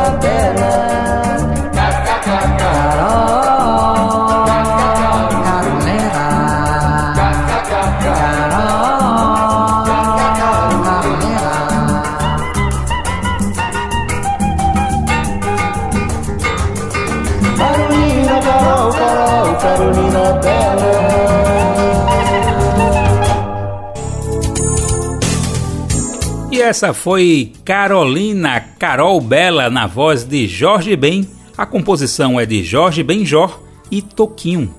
[26.69, 31.27] essa foi Carolina Carol Bela na voz de Jorge Ben.
[31.57, 34.78] A composição é de Jorge Benjor e Toquinho.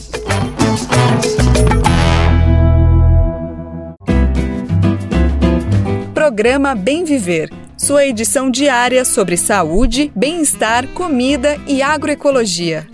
[6.31, 7.49] Programa Bem Viver.
[7.77, 12.87] Sua edição diária sobre saúde, bem-estar, comida e agroecologia.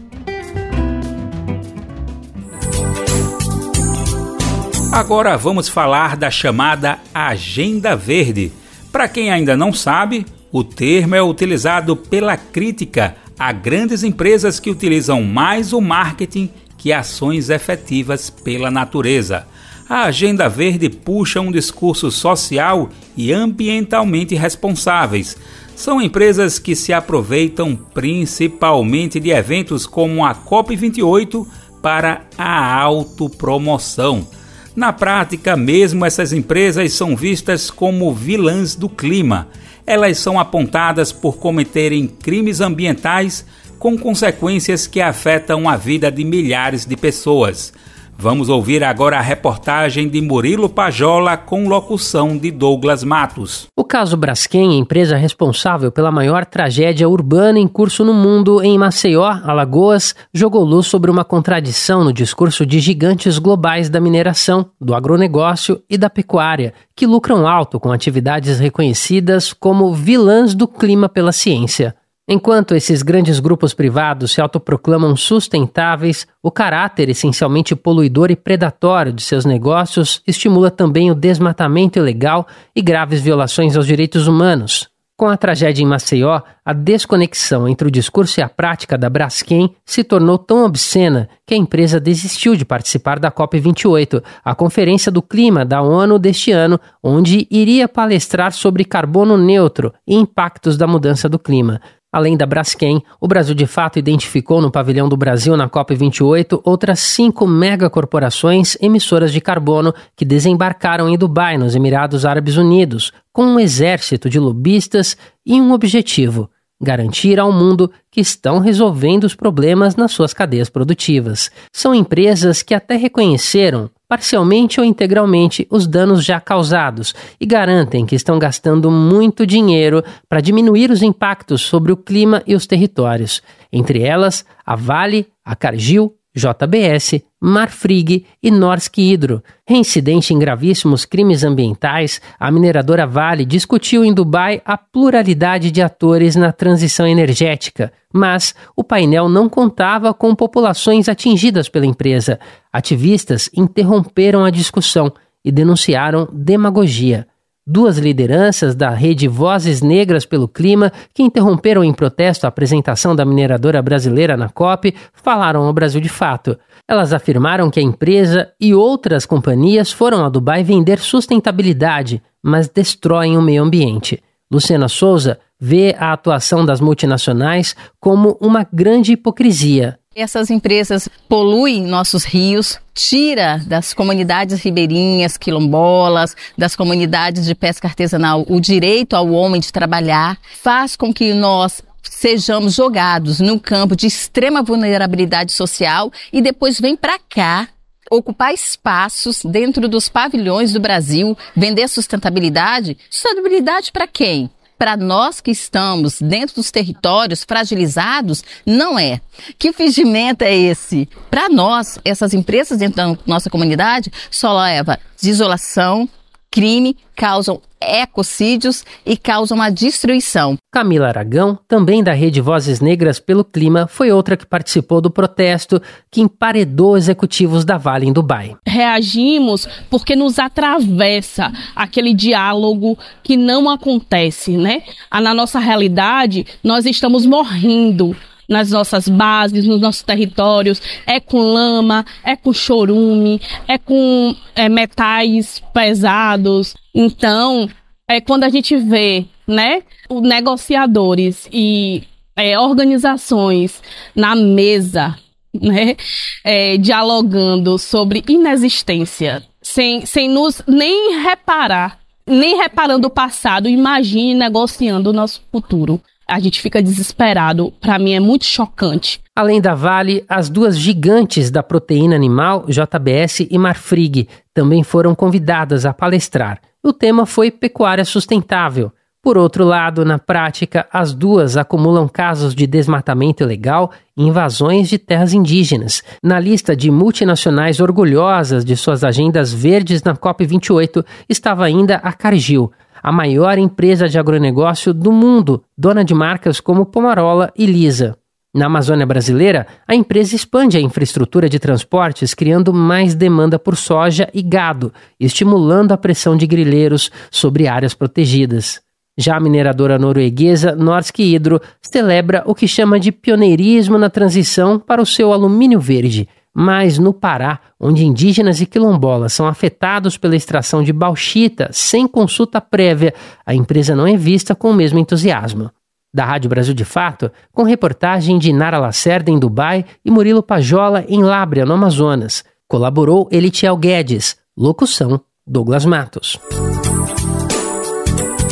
[4.92, 8.52] Agora vamos falar da chamada Agenda Verde.
[8.92, 14.72] Para quem ainda não sabe, o termo é utilizado pela crítica a grandes empresas que
[14.72, 19.46] utilizam mais o marketing que ações efetivas pela natureza.
[19.90, 25.38] A Agenda Verde puxa um discurso social e ambientalmente responsáveis.
[25.78, 31.48] São empresas que se aproveitam principalmente de eventos como a COP28
[31.82, 34.28] para a autopromoção.
[34.76, 39.48] Na prática, mesmo essas empresas são vistas como vilãs do clima.
[39.86, 43.46] Elas são apontadas por cometerem crimes ambientais
[43.80, 47.72] com consequências que afetam a vida de milhares de pessoas.
[48.20, 53.68] Vamos ouvir agora a reportagem de Murilo Pajola com locução de Douglas Matos.
[53.78, 59.40] O caso Braskem, empresa responsável pela maior tragédia urbana em curso no mundo em Maceió,
[59.44, 65.80] Alagoas, jogou luz sobre uma contradição no discurso de gigantes globais da mineração, do agronegócio
[65.88, 71.96] e da pecuária, que lucram alto com atividades reconhecidas como vilãs do clima pela ciência.
[72.30, 79.24] Enquanto esses grandes grupos privados se autoproclamam sustentáveis, o caráter essencialmente poluidor e predatório de
[79.24, 84.90] seus negócios estimula também o desmatamento ilegal e graves violações aos direitos humanos.
[85.20, 89.74] Com a tragédia em Maceió, a desconexão entre o discurso e a prática da Braskem
[89.84, 95.24] se tornou tão obscena que a empresa desistiu de participar da COP28, a Conferência do
[95.24, 101.28] Clima da ONU deste ano, onde iria palestrar sobre carbono neutro e impactos da mudança
[101.28, 101.82] do clima.
[102.18, 107.00] Além da Braskem, o Brasil de fato identificou no pavilhão do Brasil na COP28 outras
[107.00, 113.60] cinco megacorporações emissoras de carbono que desembarcaram em Dubai, nos Emirados Árabes Unidos, com um
[113.60, 116.50] exército de lobistas e um objetivo:
[116.82, 121.52] garantir ao mundo que estão resolvendo os problemas nas suas cadeias produtivas.
[121.72, 128.16] São empresas que até reconheceram, parcialmente ou integralmente, os danos já causados e garantem que
[128.16, 133.42] estão gastando muito dinheiro para diminuir os impactos sobre o clima e os territórios.
[133.72, 139.44] Entre elas, a Vale, a Cargill, JBS, Marfrig e Norsk Hydro.
[139.68, 146.36] Reincidente em gravíssimos crimes ambientais, a mineradora Vale discutiu em Dubai a pluralidade de atores
[146.36, 152.40] na transição energética, mas o painel não contava com populações atingidas pela empresa.
[152.72, 155.12] Ativistas interromperam a discussão
[155.44, 157.28] e denunciaram demagogia.
[157.70, 163.26] Duas lideranças da rede Vozes Negras pelo Clima, que interromperam em protesto a apresentação da
[163.26, 166.58] mineradora brasileira na COP, falaram ao Brasil de Fato.
[166.88, 173.38] Elas afirmaram que a empresa e outras companhias foram a Dubai vender sustentabilidade, mas destroem
[173.38, 174.24] o meio ambiente.
[174.50, 180.00] Luciana Souza vê a atuação das multinacionais como uma grande hipocrisia.
[180.20, 188.44] Essas empresas poluem nossos rios, tira das comunidades ribeirinhas, quilombolas, das comunidades de pesca artesanal
[188.50, 194.08] o direito ao homem de trabalhar, faz com que nós sejamos jogados num campo de
[194.08, 197.68] extrema vulnerabilidade social e depois vem para cá
[198.10, 202.98] ocupar espaços dentro dos pavilhões do Brasil, vender sustentabilidade.
[203.08, 204.50] Sustentabilidade para quem?
[204.78, 209.20] Para nós que estamos dentro dos territórios fragilizados, não é.
[209.58, 211.10] Que fingimento é esse?
[211.30, 216.08] Para nós, essas empresas dentro da nossa comunidade só leva desolação,
[216.52, 220.58] crime, causam ecocídios e causam a destruição.
[220.72, 225.82] Camila Aragão, também da Rede Vozes Negras pelo Clima, foi outra que participou do protesto
[226.12, 228.56] que emparedou executivos da Vale em Dubai.
[228.66, 234.84] Reagimos porque nos atravessa aquele diálogo que não acontece, né?
[235.12, 238.16] Na nossa realidade, nós estamos morrendo
[238.48, 244.70] nas nossas bases, nos nossos territórios, é com lama, é com chorume, é com é,
[244.70, 246.76] metais pesados.
[246.94, 247.70] Então,
[248.08, 252.04] é quando a gente vê, né, negociadores e
[252.36, 253.82] é, organizações
[254.16, 255.18] na mesa,
[255.54, 255.96] né,
[256.44, 265.10] é, dialogando sobre inexistência, sem, sem nos nem reparar, nem reparando o passado, imagine negociando
[265.10, 267.72] o nosso futuro a gente fica desesperado.
[267.80, 269.22] Para mim é muito chocante.
[269.36, 275.86] Além da Vale, as duas gigantes da proteína animal, JBS e Marfrig, também foram convidadas
[275.86, 276.60] a palestrar.
[276.84, 278.92] O tema foi pecuária sustentável.
[279.22, 284.98] Por outro lado, na prática, as duas acumulam casos de desmatamento ilegal e invasões de
[284.98, 286.04] terras indígenas.
[286.24, 292.72] Na lista de multinacionais orgulhosas de suas agendas verdes na COP28 estava ainda a Cargill,
[293.02, 298.18] a maior empresa de agronegócio do mundo, dona de marcas como Pomarola e Lisa.
[298.54, 304.30] Na Amazônia brasileira, a empresa expande a infraestrutura de transportes, criando mais demanda por soja
[304.34, 308.87] e gado, estimulando a pressão de grileiros sobre áreas protegidas.
[309.18, 315.02] Já a mineradora norueguesa Norsk Hydro celebra o que chama de pioneirismo na transição para
[315.02, 320.84] o seu alumínio verde, mas no Pará, onde indígenas e quilombolas são afetados pela extração
[320.84, 323.14] de bauxita sem consulta prévia,
[323.46, 325.72] a empresa não é vista com o mesmo entusiasmo.
[326.14, 331.06] Da Rádio Brasil de Fato, com reportagem de Nara Lacerda em Dubai e Murilo Pajola
[331.08, 332.44] em Lábrea, no Amazonas.
[332.68, 334.36] Colaborou Elitiel Guedes.
[334.58, 336.40] Locução: Douglas Matos.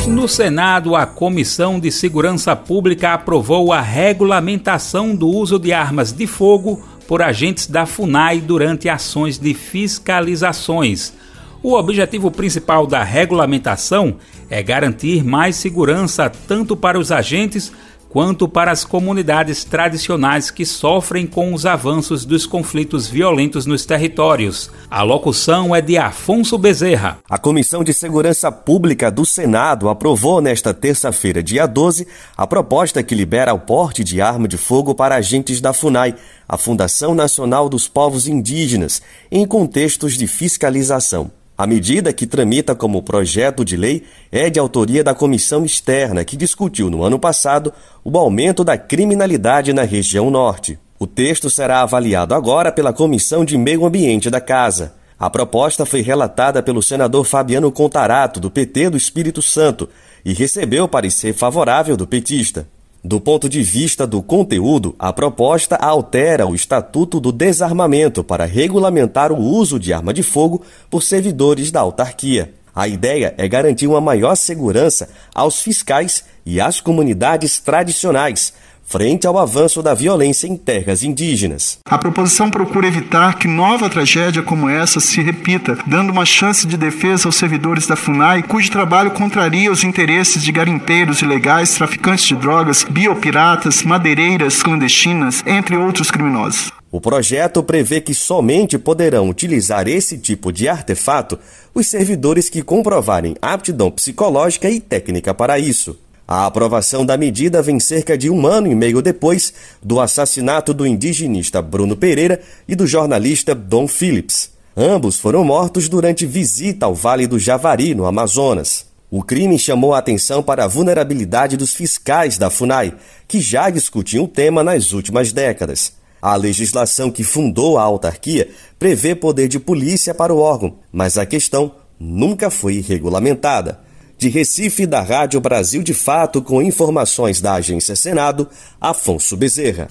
[0.06, 6.28] No Senado, a Comissão de Segurança Pública aprovou a regulamentação do uso de armas de
[6.28, 11.12] fogo por agentes da FUNAI durante ações de fiscalizações.
[11.60, 14.16] O objetivo principal da regulamentação
[14.48, 17.72] é garantir mais segurança tanto para os agentes
[18.16, 24.70] quanto para as comunidades tradicionais que sofrem com os avanços dos conflitos violentos nos territórios.
[24.90, 27.18] A locução é de Afonso Bezerra.
[27.28, 33.14] A Comissão de Segurança Pública do Senado aprovou nesta terça-feira, dia 12, a proposta que
[33.14, 36.14] libera o porte de arma de fogo para agentes da FUNAI,
[36.48, 41.30] a Fundação Nacional dos Povos Indígenas, em contextos de fiscalização.
[41.58, 46.36] A medida que tramita como projeto de lei é de autoria da comissão externa que
[46.36, 47.72] discutiu no ano passado
[48.04, 50.78] o aumento da criminalidade na região norte.
[50.98, 54.94] O texto será avaliado agora pela Comissão de Meio Ambiente da Casa.
[55.18, 59.88] A proposta foi relatada pelo senador Fabiano Contarato, do PT do Espírito Santo,
[60.24, 62.68] e recebeu parecer favorável do petista.
[63.06, 69.30] Do ponto de vista do conteúdo, a proposta altera o Estatuto do Desarmamento para regulamentar
[69.30, 72.52] o uso de arma de fogo por servidores da autarquia.
[72.74, 78.52] A ideia é garantir uma maior segurança aos fiscais e às comunidades tradicionais,
[78.86, 81.78] frente ao avanço da violência em terras indígenas.
[81.84, 86.76] A proposição procura evitar que nova tragédia como essa se repita, dando uma chance de
[86.76, 92.36] defesa aos servidores da FUNAI, cujo trabalho contraria os interesses de garimpeiros ilegais, traficantes de
[92.36, 96.72] drogas, biopiratas, madeireiras clandestinas, entre outros criminosos.
[96.90, 101.38] O projeto prevê que somente poderão utilizar esse tipo de artefato
[101.74, 105.98] os servidores que comprovarem aptidão psicológica e técnica para isso.
[106.28, 110.84] A aprovação da medida vem cerca de um ano e meio depois do assassinato do
[110.84, 114.50] indigenista Bruno Pereira e do jornalista Dom Phillips.
[114.76, 118.86] Ambos foram mortos durante visita ao Vale do Javari, no Amazonas.
[119.08, 122.94] O crime chamou a atenção para a vulnerabilidade dos fiscais da FUNAI,
[123.28, 125.92] que já discutiam o tema nas últimas décadas.
[126.20, 128.48] A legislação que fundou a autarquia
[128.80, 133.85] prevê poder de polícia para o órgão, mas a questão nunca foi regulamentada.
[134.18, 138.48] De Recife, da Rádio Brasil de Fato, com informações da Agência Senado,
[138.80, 139.88] Afonso Bezerra.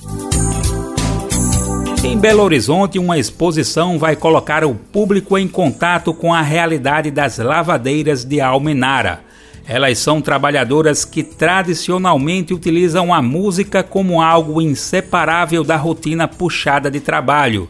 [2.04, 7.38] Em Belo Horizonte, uma exposição vai colocar o público em contato com a realidade das
[7.38, 9.22] lavadeiras de Almenara.
[9.68, 17.00] Elas são trabalhadoras que tradicionalmente utilizam a música como algo inseparável da rotina puxada de
[17.00, 17.70] trabalho.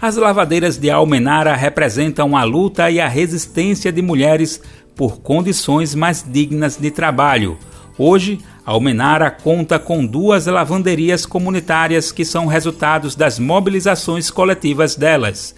[0.00, 4.60] As lavadeiras de Almenara representam a luta e a resistência de mulheres
[4.94, 7.58] por condições mais dignas de trabalho.
[7.96, 15.54] Hoje, Almenara conta com duas lavanderias comunitárias que são resultados das mobilizações coletivas delas.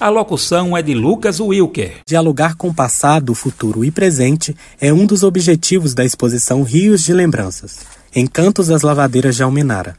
[0.00, 1.96] A locução é de Lucas Wilker.
[2.06, 7.80] Dialogar com passado, futuro e presente é um dos objetivos da exposição Rios de Lembranças,
[8.14, 9.96] Encantos das Lavadeiras de Almenara.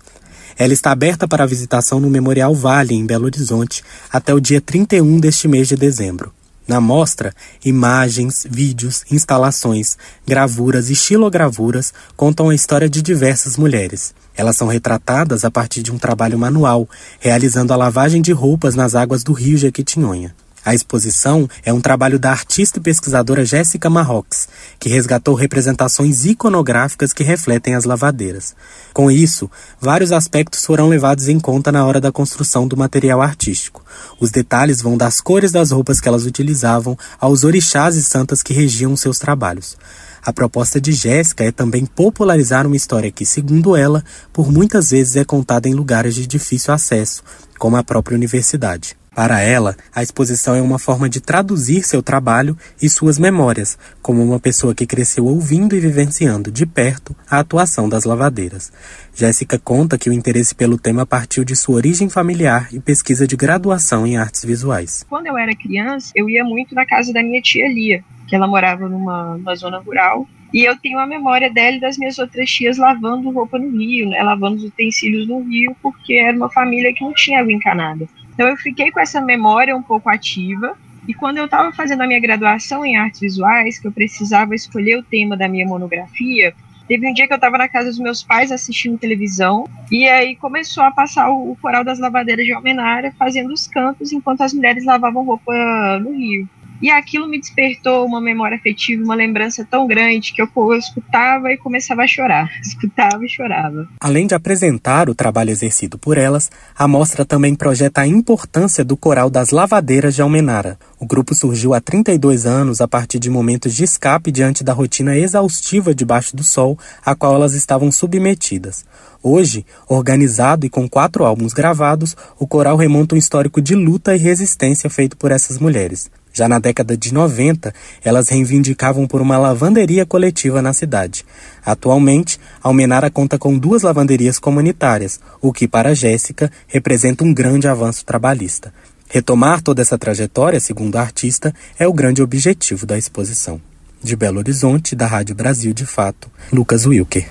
[0.58, 5.20] Ela está aberta para visitação no Memorial Vale, em Belo Horizonte, até o dia 31
[5.20, 6.32] deste mês de dezembro.
[6.70, 7.34] Na mostra,
[7.66, 14.14] imagens, vídeos, instalações, gravuras e xilogravuras contam a história de diversas mulheres.
[14.38, 16.88] Elas são retratadas a partir de um trabalho manual,
[17.20, 20.36] realizando a lavagem de roupas nas águas do rio Jequitinhonha.
[20.64, 24.48] A exposição é um trabalho da artista e pesquisadora Jéssica Marrox,
[24.78, 28.56] que resgatou representações iconográficas que refletem as lavadeiras.
[28.94, 29.50] Com isso,
[29.80, 33.84] vários aspectos foram levados em conta na hora da construção do material artístico.
[34.20, 38.54] Os detalhes vão das cores das roupas que elas utilizavam aos orixás e santas que
[38.54, 39.78] regiam seus trabalhos.
[40.22, 44.04] A proposta de Jéssica é também popularizar uma história que, segundo ela,
[44.34, 47.24] por muitas vezes é contada em lugares de difícil acesso,
[47.58, 48.99] como a própria universidade.
[49.20, 54.24] Para ela, a exposição é uma forma de traduzir seu trabalho e suas memórias, como
[54.24, 58.72] uma pessoa que cresceu ouvindo e vivenciando de perto a atuação das lavadeiras.
[59.14, 63.36] Jéssica conta que o interesse pelo tema partiu de sua origem familiar e pesquisa de
[63.36, 65.06] graduação em artes visuais.
[65.10, 68.48] Quando eu era criança, eu ia muito na casa da minha tia Lia, que ela
[68.48, 72.50] morava numa, numa zona rural, e eu tenho a memória dela e das minhas outras
[72.50, 76.94] tias lavando roupa no rio, né, lavando os utensílios no rio, porque era uma família
[76.94, 78.08] que não tinha água encanada.
[78.40, 80.74] Então eu fiquei com essa memória um pouco ativa.
[81.06, 84.98] E quando eu estava fazendo a minha graduação em artes visuais, que eu precisava escolher
[84.98, 86.54] o tema da minha monografia,
[86.88, 90.38] teve um dia que eu estava na casa dos meus pais assistindo televisão e aí
[90.38, 94.54] começou a passar o, o coral das lavadeiras de Almenara fazendo os cantos enquanto as
[94.54, 96.48] mulheres lavavam roupa no rio.
[96.82, 101.52] E aquilo me despertou uma memória afetiva, uma lembrança tão grande que eu, eu escutava
[101.52, 102.50] e começava a chorar.
[102.62, 103.88] Escutava e chorava.
[104.00, 108.96] Além de apresentar o trabalho exercido por elas, a mostra também projeta a importância do
[108.96, 110.78] coral das lavadeiras de Almenara.
[111.00, 115.18] O grupo surgiu há 32 anos a partir de momentos de escape diante da rotina
[115.18, 118.86] exaustiva debaixo do sol a qual elas estavam submetidas.
[119.22, 124.20] Hoje, organizado e com quatro álbuns gravados, o coral remonta um histórico de luta e
[124.20, 126.10] resistência feito por essas mulheres.
[126.34, 127.74] Já na década de 90,
[128.04, 131.26] elas reivindicavam por uma lavanderia coletiva na cidade.
[131.66, 138.06] Atualmente, Almenara conta com duas lavanderias comunitárias, o que para Jéssica representa um grande avanço
[138.06, 138.74] trabalhista.
[139.10, 143.60] Retomar toda essa trajetória, segundo a artista, é o grande objetivo da exposição.
[144.02, 147.28] De Belo Horizonte, da Rádio Brasil de Fato, Lucas Wilker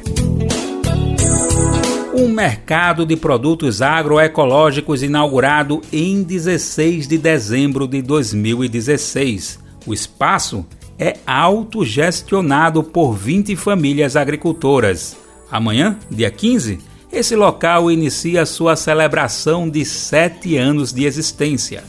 [2.18, 9.60] um mercado de produtos agroecológicos inaugurado em 16 de dezembro de 2016.
[9.86, 10.66] O espaço
[10.98, 15.16] é autogestionado por 20 famílias agricultoras.
[15.48, 16.80] Amanhã, dia 15,
[17.12, 21.84] esse local inicia sua celebração de sete anos de existência.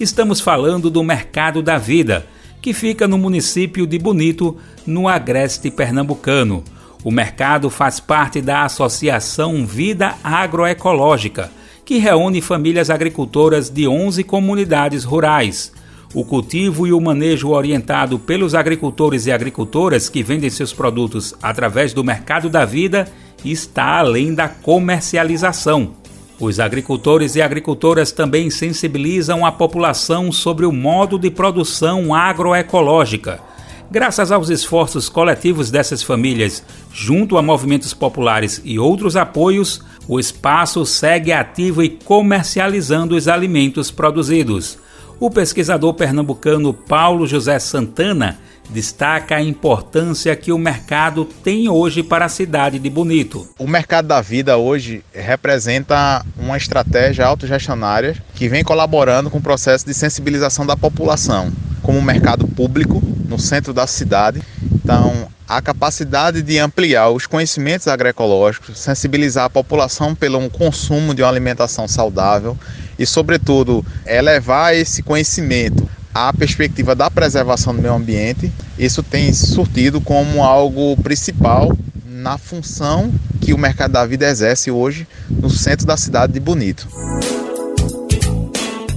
[0.00, 2.26] Estamos falando do Mercado da Vida,
[2.62, 4.56] que fica no município de Bonito,
[4.86, 6.64] no agreste pernambucano
[7.04, 11.52] o mercado faz parte da Associação Vida Agroecológica,
[11.84, 15.70] que reúne famílias agricultoras de 11 comunidades rurais.
[16.14, 21.92] O cultivo e o manejo orientado pelos agricultores e agricultoras que vendem seus produtos através
[21.92, 23.06] do mercado da vida
[23.44, 25.92] está além da comercialização.
[26.40, 33.53] Os agricultores e agricultoras também sensibilizam a população sobre o modo de produção agroecológica
[33.94, 40.84] Graças aos esforços coletivos dessas famílias, junto a movimentos populares e outros apoios, o espaço
[40.84, 44.76] segue ativo e comercializando os alimentos produzidos.
[45.20, 48.36] O pesquisador pernambucano Paulo José Santana
[48.68, 53.46] destaca a importância que o mercado tem hoje para a cidade de Bonito.
[53.56, 59.86] O mercado da vida hoje representa uma estratégia autogestionária que vem colaborando com o processo
[59.86, 63.00] de sensibilização da população como um mercado público
[63.34, 70.14] no centro da cidade Então, a capacidade de ampliar os conhecimentos agroecológicos, sensibilizar a população
[70.14, 72.56] pelo consumo de uma alimentação saudável
[72.98, 80.00] e, sobretudo, elevar esse conhecimento à perspectiva da preservação do meio ambiente, isso tem surtido
[80.00, 81.76] como algo principal
[82.06, 86.88] na função que o Mercado da Vida exerce hoje no centro da cidade de Bonito.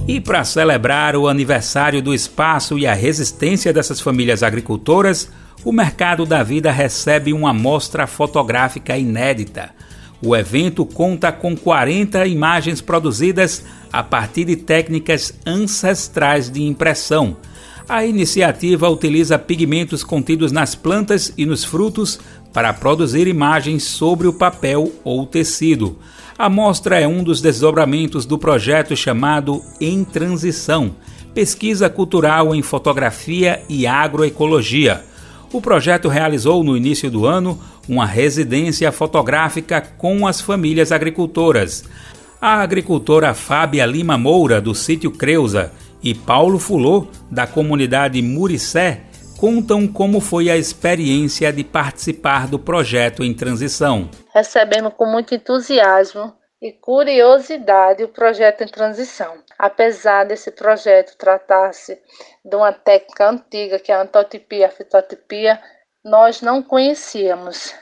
[0.08, 5.28] E para celebrar o aniversário do espaço e a resistência dessas famílias agricultoras,
[5.62, 9.68] o Mercado da Vida recebe uma mostra fotográfica inédita.
[10.22, 17.36] O evento conta com 40 imagens produzidas a partir de técnicas ancestrais de impressão.
[17.86, 22.18] A iniciativa utiliza pigmentos contidos nas plantas e nos frutos
[22.50, 25.98] para produzir imagens sobre o papel ou tecido.
[26.38, 30.94] A mostra é um dos desdobramentos do projeto chamado Em Transição
[31.34, 35.04] Pesquisa Cultural em Fotografia e Agroecologia.
[35.52, 37.58] O projeto realizou no início do ano
[37.88, 41.84] uma residência fotográfica com as famílias agricultoras.
[42.40, 49.07] A agricultora Fábia Lima Moura, do sítio Creuza, e Paulo Fulô, da comunidade Muricé,
[49.38, 54.10] contam como foi a experiência de participar do projeto em transição.
[54.34, 59.38] Recebendo com muito entusiasmo e curiosidade o projeto em transição.
[59.56, 61.96] Apesar desse projeto tratar-se
[62.44, 65.60] de uma técnica antiga, que é a antotipia, a fitotipia,
[66.04, 67.72] nós não conhecíamos.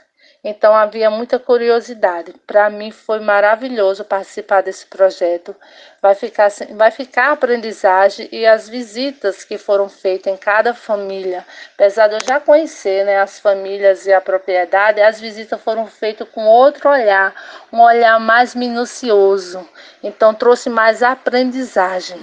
[0.48, 2.32] Então havia muita curiosidade.
[2.46, 5.56] Para mim foi maravilhoso participar desse projeto.
[6.00, 11.44] Vai ficar, vai ficar a aprendizagem e as visitas que foram feitas em cada família.
[11.74, 16.28] Apesar de eu já conhecer né, as famílias e a propriedade, as visitas foram feitas
[16.28, 17.34] com outro olhar,
[17.72, 19.68] um olhar mais minucioso.
[20.00, 22.20] Então trouxe mais aprendizagem.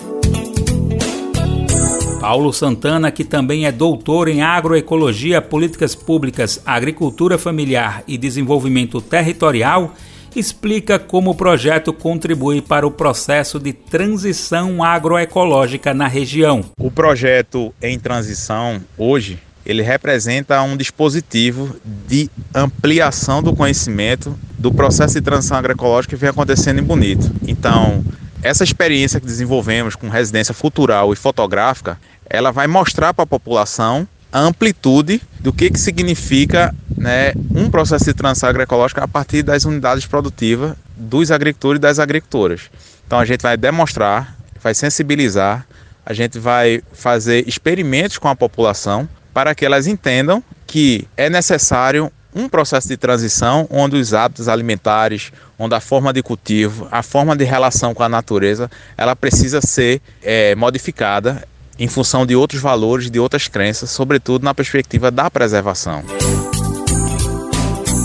[2.24, 9.94] Paulo Santana, que também é doutor em agroecologia, políticas públicas, agricultura familiar e desenvolvimento territorial,
[10.34, 16.64] explica como o projeto contribui para o processo de transição agroecológica na região.
[16.80, 21.76] O projeto em transição hoje ele representa um dispositivo
[22.08, 27.30] de ampliação do conhecimento do processo de transição agroecológica que vem acontecendo em Bonito.
[27.46, 28.02] Então,
[28.44, 31.98] essa experiência que desenvolvemos com residência cultural e fotográfica,
[32.30, 38.06] ela vai mostrar para a população a amplitude do que, que significa né, um processo
[38.06, 42.62] de transição agroecológica a partir das unidades produtivas dos agricultores e das agricultoras.
[43.06, 45.68] Então a gente vai demonstrar, vai sensibilizar,
[46.06, 52.12] a gente vai fazer experimentos com a população para que elas entendam que é necessário
[52.36, 57.36] um processo de transição onde os hábitos alimentares, onde a forma de cultivo, a forma
[57.36, 61.48] de relação com a natureza, ela precisa ser é, modificada
[61.78, 66.04] em função de outros valores, de outras crenças, sobretudo na perspectiva da preservação.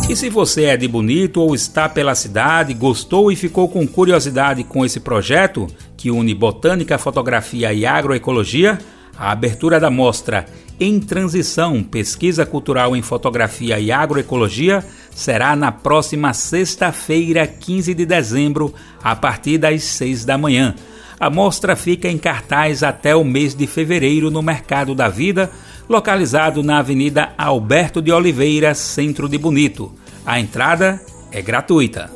[0.09, 4.65] E se você é de Bonito ou está pela cidade, gostou e ficou com curiosidade
[4.65, 5.67] com esse projeto,
[5.99, 8.79] que une botânica, fotografia e agroecologia,
[9.19, 10.47] a abertura da mostra
[10.81, 18.73] Em Transição Pesquisa Cultural em Fotografia e Agroecologia será na próxima sexta-feira, 15 de dezembro,
[19.03, 20.75] a partir das 6 da manhã.
[21.21, 25.51] A mostra fica em cartaz até o mês de fevereiro no Mercado da Vida,
[25.89, 29.93] localizado na Avenida Alberto de Oliveira, centro de Bonito.
[30.25, 31.01] A entrada
[31.33, 32.09] é gratuita.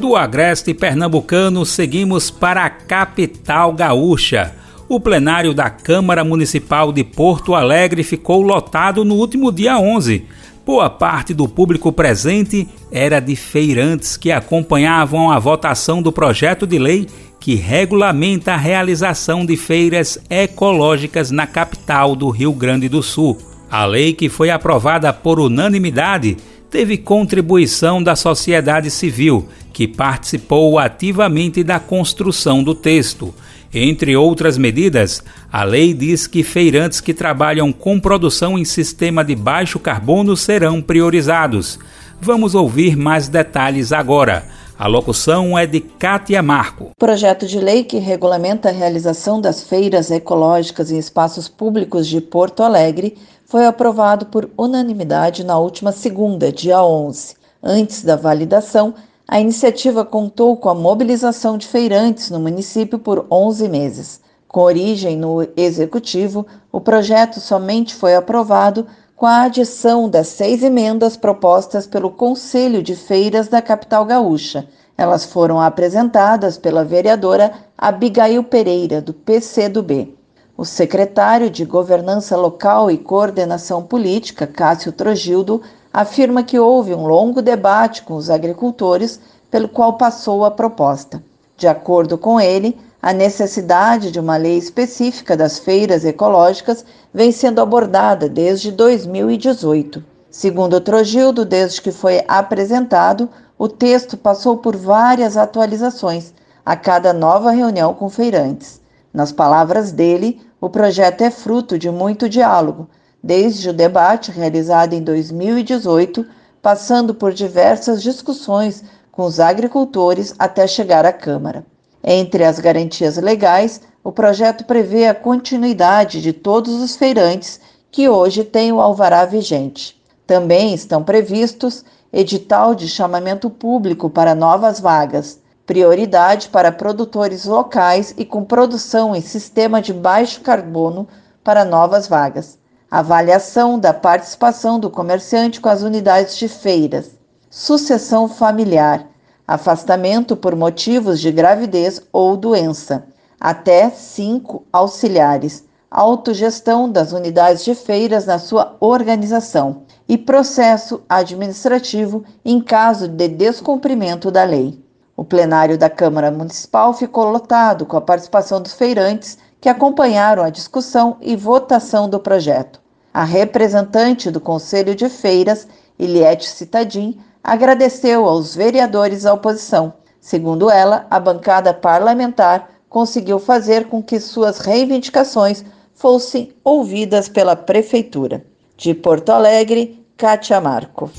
[0.00, 4.52] Do Agreste Pernambucano, seguimos para a capital gaúcha.
[4.88, 10.26] O plenário da Câmara Municipal de Porto Alegre ficou lotado no último dia 11
[10.64, 16.78] Boa parte do público presente era de feirantes que acompanhavam a votação do projeto de
[16.78, 17.06] lei
[17.40, 23.38] que regulamenta a realização de feiras ecológicas na capital do Rio Grande do Sul.
[23.70, 26.36] A lei, que foi aprovada por unanimidade,
[26.70, 33.34] teve contribuição da sociedade civil, que participou ativamente da construção do texto.
[33.72, 39.36] Entre outras medidas, a lei diz que feirantes que trabalham com produção em sistema de
[39.36, 41.78] baixo carbono serão priorizados.
[42.20, 44.44] Vamos ouvir mais detalhes agora.
[44.76, 46.90] A locução é de Kátia Marco.
[46.98, 52.64] Projeto de lei que regulamenta a realização das feiras ecológicas em espaços públicos de Porto
[52.64, 53.16] Alegre
[53.46, 57.34] foi aprovado por unanimidade na última segunda, dia 11.
[57.62, 58.94] Antes da validação,
[59.32, 64.20] a iniciativa contou com a mobilização de feirantes no município por 11 meses.
[64.48, 71.16] Com origem no executivo, o projeto somente foi aprovado com a adição das seis emendas
[71.16, 74.66] propostas pelo Conselho de Feiras da capital gaúcha.
[74.98, 80.12] Elas foram apresentadas pela vereadora Abigail Pereira, do PCdoB.
[80.56, 85.62] O secretário de Governança Local e Coordenação Política, Cássio Trogildo,
[85.92, 89.20] afirma que houve um longo debate com os agricultores,
[89.50, 91.22] pelo qual passou a proposta.
[91.56, 97.60] De acordo com ele, a necessidade de uma lei específica das feiras ecológicas vem sendo
[97.60, 100.04] abordada desde 2018.
[100.30, 103.28] Segundo Trogildo, desde que foi apresentado,
[103.58, 106.32] o texto passou por várias atualizações
[106.64, 108.80] a cada nova reunião com feirantes.
[109.12, 112.86] Nas palavras dele, o projeto é fruto de muito diálogo,
[113.22, 116.26] desde o debate realizado em 2018,
[116.62, 121.64] passando por diversas discussões com os agricultores até chegar à Câmara.
[122.02, 127.60] Entre as garantias legais, o projeto prevê a continuidade de todos os feirantes
[127.90, 130.00] que hoje têm o alvará vigente.
[130.26, 138.24] Também estão previstos edital de chamamento público para novas vagas, prioridade para produtores locais e
[138.24, 141.06] com produção em sistema de baixo carbono
[141.44, 142.58] para novas vagas,
[142.90, 147.12] avaliação da participação do comerciante com as unidades de feiras,
[147.48, 149.06] sucessão familiar,
[149.46, 153.04] afastamento por motivos de gravidez ou doença,
[153.40, 162.60] até cinco auxiliares, autogestão das unidades de feiras na sua organização e processo administrativo em
[162.60, 164.82] caso de descumprimento da lei.
[165.16, 170.50] O plenário da Câmara Municipal ficou lotado com a participação dos feirantes que acompanharam a
[170.50, 172.79] discussão e votação do projeto.
[173.12, 175.66] A representante do Conselho de Feiras,
[175.98, 179.92] Eliette Citadim, agradeceu aos vereadores da oposição.
[180.20, 188.44] Segundo ela, a bancada parlamentar conseguiu fazer com que suas reivindicações fossem ouvidas pela Prefeitura.
[188.76, 191.10] De Porto Alegre, Kátia Marco.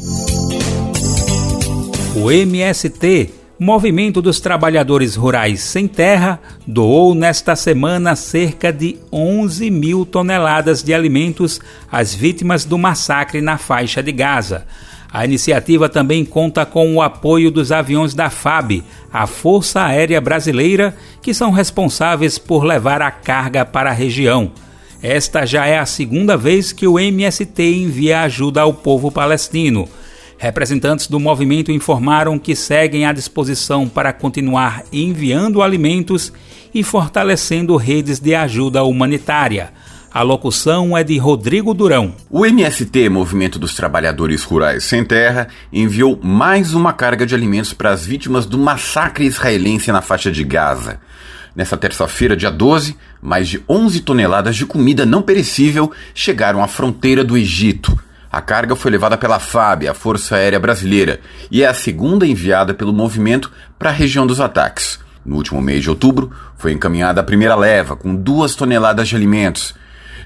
[2.24, 10.04] O MST Movimento dos Trabalhadores Rurais Sem Terra doou nesta semana cerca de 11 mil
[10.04, 14.66] toneladas de alimentos às vítimas do massacre na faixa de Gaza.
[15.14, 18.84] A iniciativa também conta com o apoio dos aviões da FAB,
[19.14, 24.54] a Força Aérea Brasileira, que são responsáveis por levar a carga para a região.
[25.04, 29.88] Esta já é a segunda vez que o MST envia ajuda ao povo palestino.
[30.42, 36.34] Representantes do movimento informaram que seguem à disposição para continuar enviando alimentos
[36.74, 39.72] e fortalecendo redes de ajuda humanitária.
[40.12, 42.16] A locução é de Rodrigo Durão.
[42.28, 47.92] O MST, Movimento dos Trabalhadores Rurais Sem Terra, enviou mais uma carga de alimentos para
[47.92, 51.00] as vítimas do massacre israelense na faixa de Gaza.
[51.56, 57.24] Nessa terça-feira, dia 12, mais de 11 toneladas de comida não perecível chegaram à fronteira
[57.24, 57.96] do Egito.
[58.32, 61.20] A carga foi levada pela FAB, a Força Aérea Brasileira,
[61.52, 65.00] e é a segunda enviada pelo movimento para a região dos ataques.
[65.26, 69.76] No último mês de outubro, foi encaminhada a primeira leva, com duas toneladas de alimentos.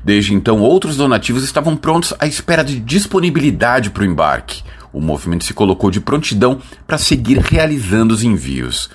[0.04, 4.62] Desde então, outros donativos estavam prontos à espera de disponibilidade para o embarque.
[4.94, 8.88] O movimento se colocou de prontidão para seguir realizando os envios.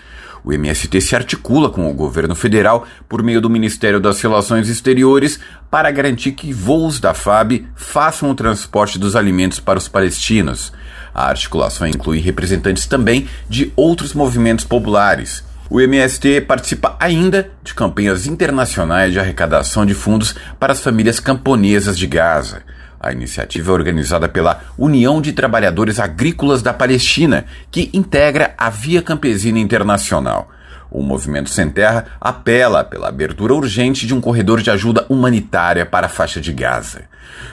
[0.44, 5.38] O MST se articula com o governo federal por meio do Ministério das Relações Exteriores
[5.70, 10.72] para garantir que voos da FAB façam o transporte dos alimentos para os palestinos.
[11.14, 15.44] A articulação inclui representantes também de outros movimentos populares.
[15.68, 21.96] O MST participa ainda de campanhas internacionais de arrecadação de fundos para as famílias camponesas
[21.96, 22.62] de Gaza.
[23.00, 29.00] A iniciativa é organizada pela União de Trabalhadores Agrícolas da Palestina, que integra a Via
[29.00, 30.50] Campesina Internacional.
[30.90, 36.06] O Movimento Sem Terra apela pela abertura urgente de um corredor de ajuda humanitária para
[36.06, 37.02] a faixa de Gaza.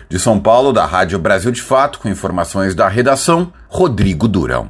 [0.09, 4.69] De São Paulo, da Rádio Brasil de Fato, com informações da redação, Rodrigo Durão.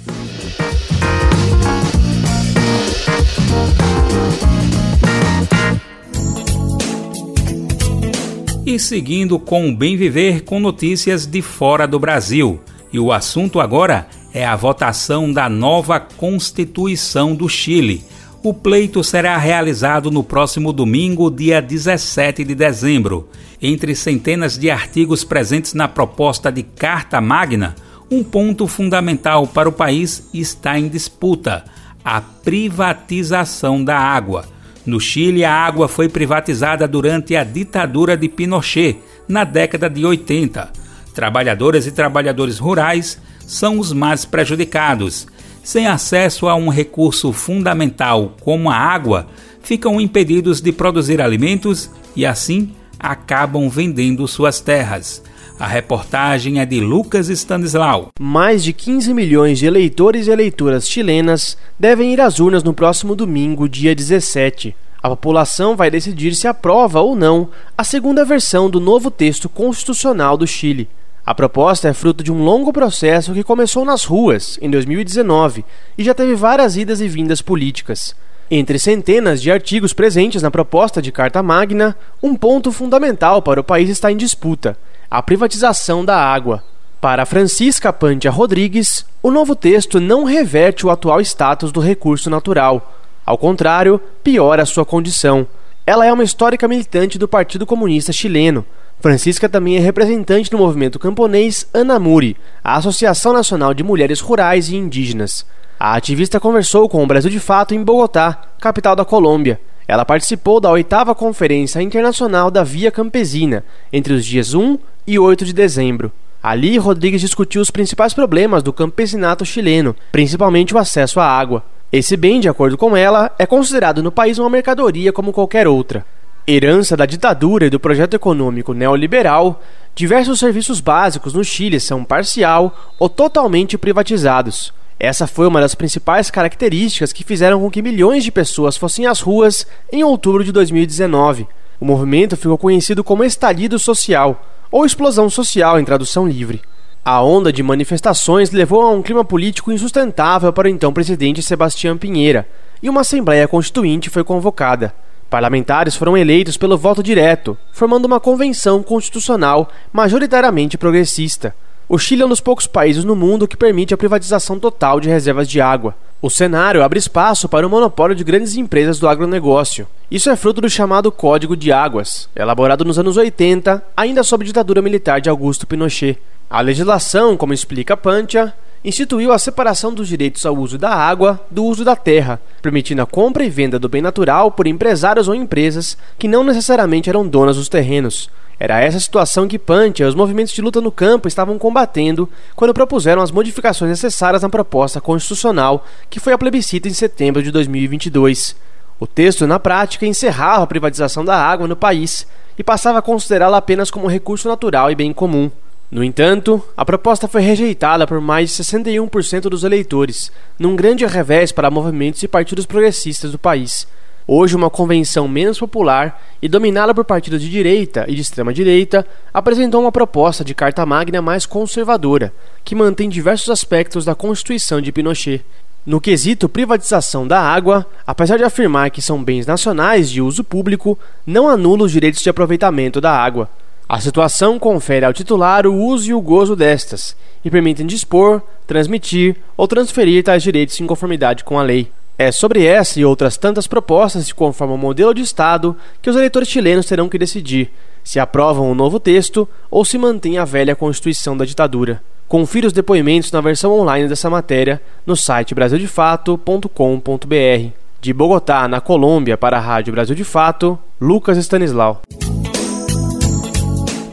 [8.63, 12.59] E seguindo com o Bem Viver com notícias de fora do Brasil.
[12.93, 18.03] E o assunto agora é a votação da nova Constituição do Chile.
[18.43, 23.27] O pleito será realizado no próximo domingo, dia 17 de dezembro.
[23.59, 27.75] Entre centenas de artigos presentes na proposta de Carta Magna,
[28.11, 31.65] um ponto fundamental para o país está em disputa:
[32.05, 34.45] a privatização da água.
[34.85, 40.71] No Chile, a água foi privatizada durante a ditadura de Pinochet, na década de 80.
[41.13, 45.27] Trabalhadoras e trabalhadores rurais são os mais prejudicados.
[45.63, 49.27] Sem acesso a um recurso fundamental como a água,
[49.61, 55.23] ficam impedidos de produzir alimentos e, assim, acabam vendendo suas terras.
[55.61, 58.09] A reportagem é de Lucas Stanislau.
[58.19, 63.15] Mais de 15 milhões de eleitores e eleitoras chilenas devem ir às urnas no próximo
[63.15, 64.75] domingo, dia 17.
[65.03, 67.47] A população vai decidir se aprova ou não
[67.77, 70.89] a segunda versão do novo texto constitucional do Chile.
[71.23, 75.63] A proposta é fruto de um longo processo que começou nas ruas, em 2019,
[75.95, 78.15] e já teve várias idas e vindas políticas.
[78.49, 83.63] Entre centenas de artigos presentes na proposta de Carta Magna, um ponto fundamental para o
[83.63, 84.75] país está em disputa
[85.11, 86.63] a privatização da água.
[87.01, 92.95] Para Francisca Pantia Rodrigues, o novo texto não reverte o atual status do recurso natural.
[93.25, 95.45] Ao contrário, piora sua condição.
[95.85, 98.65] Ela é uma histórica militante do Partido Comunista Chileno.
[99.01, 104.77] Francisca também é representante do movimento camponês Anamuri, a Associação Nacional de Mulheres Rurais e
[104.77, 105.45] Indígenas.
[105.77, 109.59] A ativista conversou com o Brasil de Fato em Bogotá, capital da Colômbia.
[109.87, 115.45] Ela participou da oitava Conferência Internacional da Via Campesina, entre os dias 1 e 8
[115.45, 116.11] de dezembro.
[116.41, 121.63] Ali, Rodrigues discutiu os principais problemas do campesinato chileno, principalmente o acesso à água.
[121.91, 126.05] Esse bem, de acordo com ela, é considerado no país uma mercadoria como qualquer outra.
[126.47, 129.61] Herança da ditadura e do projeto econômico neoliberal,
[129.93, 134.73] diversos serviços básicos no Chile são parcial ou totalmente privatizados.
[134.99, 139.19] Essa foi uma das principais características que fizeram com que milhões de pessoas fossem às
[139.19, 141.47] ruas em outubro de 2019.
[141.81, 146.61] O movimento ficou conhecido como estalido social, ou explosão social em tradução livre.
[147.03, 151.97] A onda de manifestações levou a um clima político insustentável para o então presidente Sebastião
[151.97, 152.47] Pinheira,
[152.83, 154.93] e uma Assembleia Constituinte foi convocada.
[155.27, 161.55] Parlamentares foram eleitos pelo voto direto, formando uma convenção constitucional majoritariamente progressista.
[161.93, 165.09] O Chile é um dos poucos países no mundo que permite a privatização total de
[165.09, 165.93] reservas de água.
[166.21, 169.85] O cenário abre espaço para o monopólio de grandes empresas do agronegócio.
[170.09, 174.81] Isso é fruto do chamado Código de Águas, elaborado nos anos 80, ainda sob ditadura
[174.81, 176.17] militar de Augusto Pinochet.
[176.49, 178.53] A legislação, como explica Pantia,
[178.83, 183.05] instituiu a separação dos direitos ao uso da água do uso da terra, permitindo a
[183.05, 187.57] compra e venda do bem natural por empresários ou empresas que não necessariamente eram donas
[187.57, 188.29] dos terrenos.
[188.59, 192.73] Era essa situação que Pantia e os movimentos de luta no campo estavam combatendo quando
[192.73, 198.55] propuseram as modificações necessárias na proposta constitucional que foi a plebiscito em setembro de 2022.
[198.99, 203.57] O texto, na prática, encerrava a privatização da água no país e passava a considerá-la
[203.57, 205.49] apenas como recurso natural e bem comum.
[205.91, 211.51] No entanto, a proposta foi rejeitada por mais de 61% dos eleitores, num grande revés
[211.51, 213.85] para movimentos e partidos progressistas do país.
[214.25, 219.81] Hoje, uma convenção menos popular e dominada por partidos de direita e de extrema-direita apresentou
[219.81, 222.33] uma proposta de Carta Magna mais conservadora,
[222.63, 225.43] que mantém diversos aspectos da Constituição de Pinochet.
[225.85, 230.97] No quesito privatização da água, apesar de afirmar que são bens nacionais de uso público,
[231.27, 233.49] não anula os direitos de aproveitamento da água.
[233.91, 237.13] A situação confere ao titular o uso e o gozo destas
[237.43, 241.91] e permitem dispor, transmitir ou transferir tais direitos em conformidade com a lei.
[242.17, 246.15] É sobre essa e outras tantas propostas que conformam o modelo de Estado que os
[246.15, 247.69] eleitores chilenos terão que decidir
[248.01, 252.01] se aprovam o novo texto ou se mantém a velha Constituição da ditadura.
[252.29, 257.71] Confira os depoimentos na versão online dessa matéria no site brasildefato.com.br.
[257.99, 262.01] De Bogotá, na Colômbia, para a Rádio Brasil de Fato, Lucas Stanislau.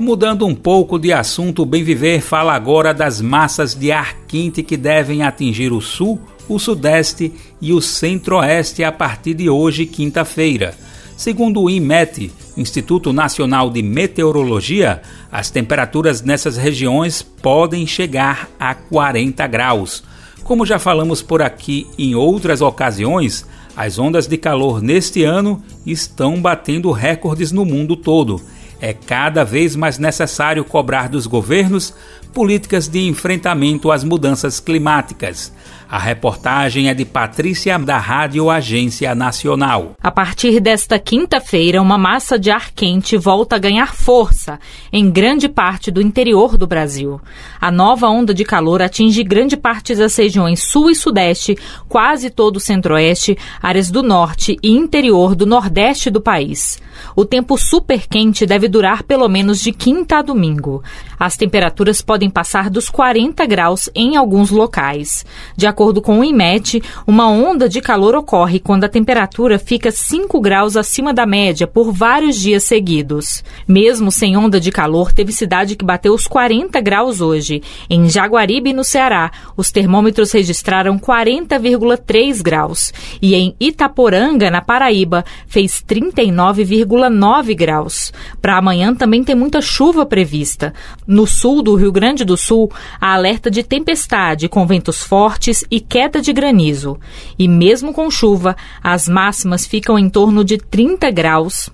[0.08, 4.62] Mudando um pouco de assunto, o Bem Viver fala agora das massas de ar quente
[4.62, 7.30] que devem atingir o sul o Sudeste
[7.60, 10.74] e o Centro-Oeste a partir de hoje, quinta-feira.
[11.14, 19.46] Segundo o IMET, Instituto Nacional de Meteorologia, as temperaturas nessas regiões podem chegar a 40
[19.46, 20.02] graus.
[20.42, 23.44] Como já falamos por aqui em outras ocasiões,
[23.76, 28.40] as ondas de calor neste ano estão batendo recordes no mundo todo.
[28.80, 31.94] É cada vez mais necessário cobrar dos governos
[32.32, 35.52] políticas de enfrentamento às mudanças climáticas.
[35.90, 39.94] A reportagem é de Patrícia da Rádio Agência Nacional.
[40.02, 44.60] A partir desta quinta-feira, uma massa de ar quente volta a ganhar força
[44.92, 47.18] em grande parte do interior do Brasil.
[47.58, 51.56] A nova onda de calor atinge grande parte das regiões sul e sudeste,
[51.88, 56.78] quase todo o centro-oeste, áreas do norte e interior do nordeste do país.
[57.16, 60.82] O tempo super quente deve durar pelo menos de quinta a domingo.
[61.18, 65.24] As temperaturas podem passar dos 40 graus em alguns locais.
[65.56, 70.40] De acordo com o IMET, uma onda de calor ocorre quando a temperatura fica 5
[70.40, 73.42] graus acima da média por vários dias seguidos.
[73.66, 77.62] Mesmo sem onda de calor, teve cidade que bateu os 40 graus hoje.
[77.88, 82.92] Em Jaguaribe, no Ceará, os termômetros registraram 40,3 graus.
[83.20, 88.12] E em Itaporanga, na Paraíba, fez 39,9 graus.
[88.40, 90.74] Para amanhã também tem muita chuva prevista.
[91.06, 95.80] No sul do Rio Grande do Sul, há alerta de tempestade com ventos fortes e
[95.80, 96.98] queda de granizo.
[97.38, 101.70] E mesmo com chuva, as máximas ficam em torno de 30 graus.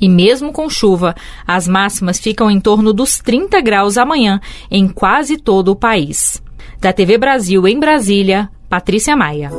[0.00, 1.14] E mesmo com chuva,
[1.46, 6.40] as máximas ficam em torno dos 30 graus amanhã em quase todo o país.
[6.80, 9.50] Da TV Brasil em Brasília, Patrícia Maia.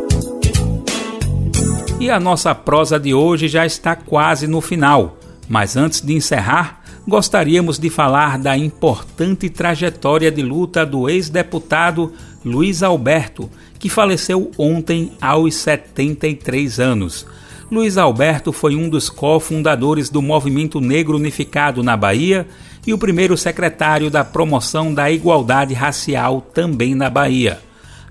[1.99, 5.18] E a nossa prosa de hoje já está quase no final.
[5.49, 12.13] Mas antes de encerrar, gostaríamos de falar da importante trajetória de luta do ex-deputado
[12.45, 17.25] Luiz Alberto, que faleceu ontem aos 73 anos.
[17.71, 22.47] Luiz Alberto foi um dos cofundadores do Movimento Negro Unificado na Bahia
[22.85, 27.59] e o primeiro secretário da promoção da igualdade racial também na Bahia.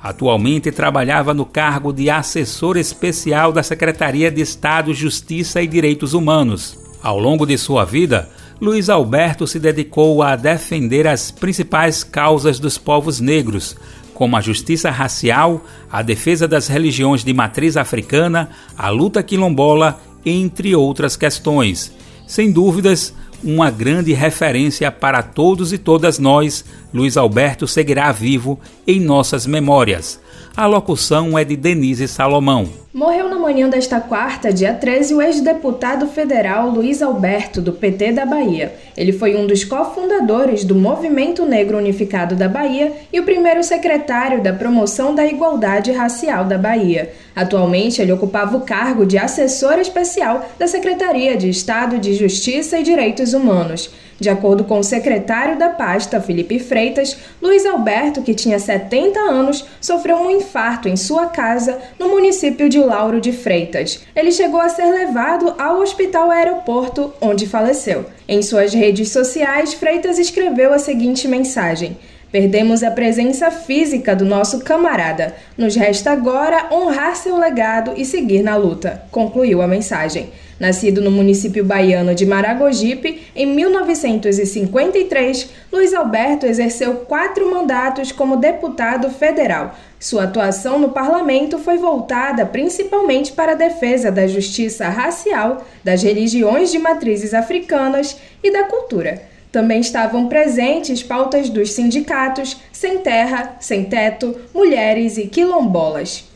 [0.00, 6.87] Atualmente trabalhava no cargo de assessor especial da Secretaria de Estado, Justiça e Direitos Humanos.
[7.02, 8.28] Ao longo de sua vida,
[8.60, 13.76] Luiz Alberto se dedicou a defender as principais causas dos povos negros,
[14.12, 20.74] como a justiça racial, a defesa das religiões de matriz africana, a luta quilombola, entre
[20.74, 21.92] outras questões.
[22.26, 28.98] Sem dúvidas, uma grande referência para todos e todas nós, Luiz Alberto seguirá vivo em
[28.98, 30.20] nossas memórias.
[30.58, 32.68] A locução é de Denise Salomão.
[32.92, 38.26] Morreu na manhã desta quarta, dia 13, o ex-deputado federal Luiz Alberto, do PT da
[38.26, 38.74] Bahia.
[38.96, 44.42] Ele foi um dos cofundadores do Movimento Negro Unificado da Bahia e o primeiro secretário
[44.42, 47.12] da Promoção da Igualdade Racial da Bahia.
[47.36, 52.82] Atualmente, ele ocupava o cargo de assessor especial da Secretaria de Estado de Justiça e
[52.82, 53.92] Direitos Humanos.
[54.20, 59.64] De acordo com o secretário da pasta, Felipe Freitas, Luiz Alberto, que tinha 70 anos,
[59.80, 64.00] sofreu um infarto em sua casa no município de Lauro de Freitas.
[64.16, 68.06] Ele chegou a ser levado ao hospital aeroporto, onde faleceu.
[68.26, 71.96] Em suas redes sociais, Freitas escreveu a seguinte mensagem:
[72.30, 75.34] Perdemos a presença física do nosso camarada.
[75.56, 80.28] Nos resta agora honrar seu legado e seguir na luta, concluiu a mensagem.
[80.60, 89.08] Nascido no município baiano de Maragogipe, em 1953, Luiz Alberto exerceu quatro mandatos como deputado
[89.08, 89.74] federal.
[89.98, 96.70] Sua atuação no parlamento foi voltada principalmente para a defesa da justiça racial, das religiões
[96.70, 99.37] de matrizes africanas e da cultura.
[99.50, 106.27] Também estavam presentes pautas dos sindicatos, sem terra, sem teto, mulheres e quilombolas.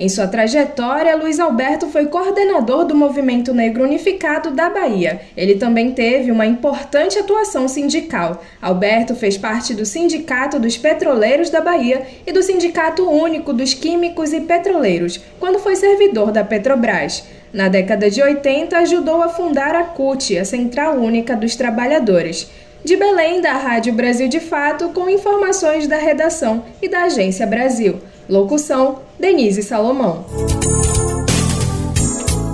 [0.00, 5.20] Em sua trajetória, Luiz Alberto foi coordenador do Movimento Negro Unificado da Bahia.
[5.36, 8.42] Ele também teve uma importante atuação sindical.
[8.62, 14.32] Alberto fez parte do Sindicato dos Petroleiros da Bahia e do Sindicato Único dos Químicos
[14.32, 17.24] e Petroleiros, quando foi servidor da Petrobras.
[17.52, 22.50] Na década de 80, ajudou a fundar a CUT, a Central Única dos Trabalhadores.
[22.82, 28.00] De Belém, da Rádio Brasil de Fato, com informações da redação e da Agência Brasil.
[28.30, 30.24] Locução: Denise Salomão.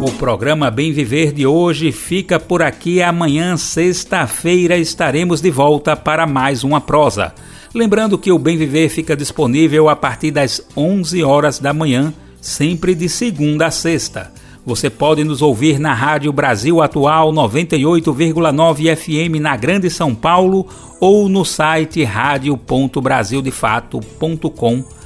[0.01, 3.03] O programa Bem Viver de hoje fica por aqui.
[3.03, 7.35] Amanhã, sexta-feira, estaremos de volta para mais uma prosa.
[7.75, 12.95] Lembrando que o Bem Viver fica disponível a partir das 11 horas da manhã, sempre
[12.95, 14.33] de segunda a sexta.
[14.65, 20.67] Você pode nos ouvir na Rádio Brasil Atual 98,9 FM na Grande São Paulo
[21.01, 24.97] ou no site radio.brasildefato.com.br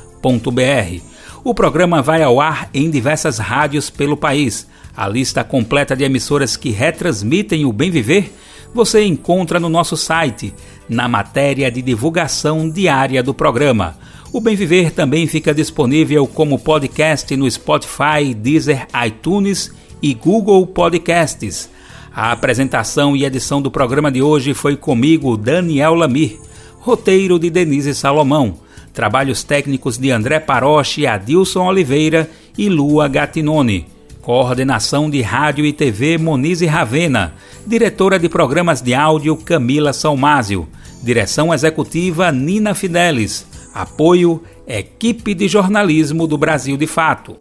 [1.43, 4.67] o programa vai ao ar em diversas rádios pelo país.
[4.97, 8.33] A lista completa de emissoras que retransmitem o Bem Viver
[8.75, 10.55] você encontra no nosso site,
[10.89, 13.97] na matéria de divulgação diária do programa.
[14.33, 21.69] O Bem Viver também fica disponível como podcast no Spotify, Deezer, iTunes e Google Podcasts.
[22.15, 26.39] A apresentação e edição do programa de hoje foi comigo, Daniel Lamir.
[26.79, 28.55] Roteiro de Denise Salomão.
[29.01, 32.29] Trabalhos técnicos de André Paroche, Adilson Oliveira
[32.59, 33.87] e Lua Gatinone.
[34.21, 37.33] Coordenação de Rádio e TV Monize Ravena.
[37.67, 40.69] Diretora de Programas de Áudio Camila Salmásio.
[41.03, 43.47] Direção Executiva Nina Fidelis.
[43.73, 47.39] Apoio Equipe de Jornalismo do Brasil de Fato.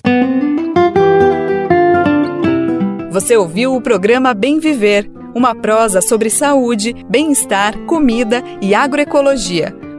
[3.12, 9.89] Você ouviu o programa Bem Viver, uma prosa sobre saúde, bem-estar, comida e agroecologia.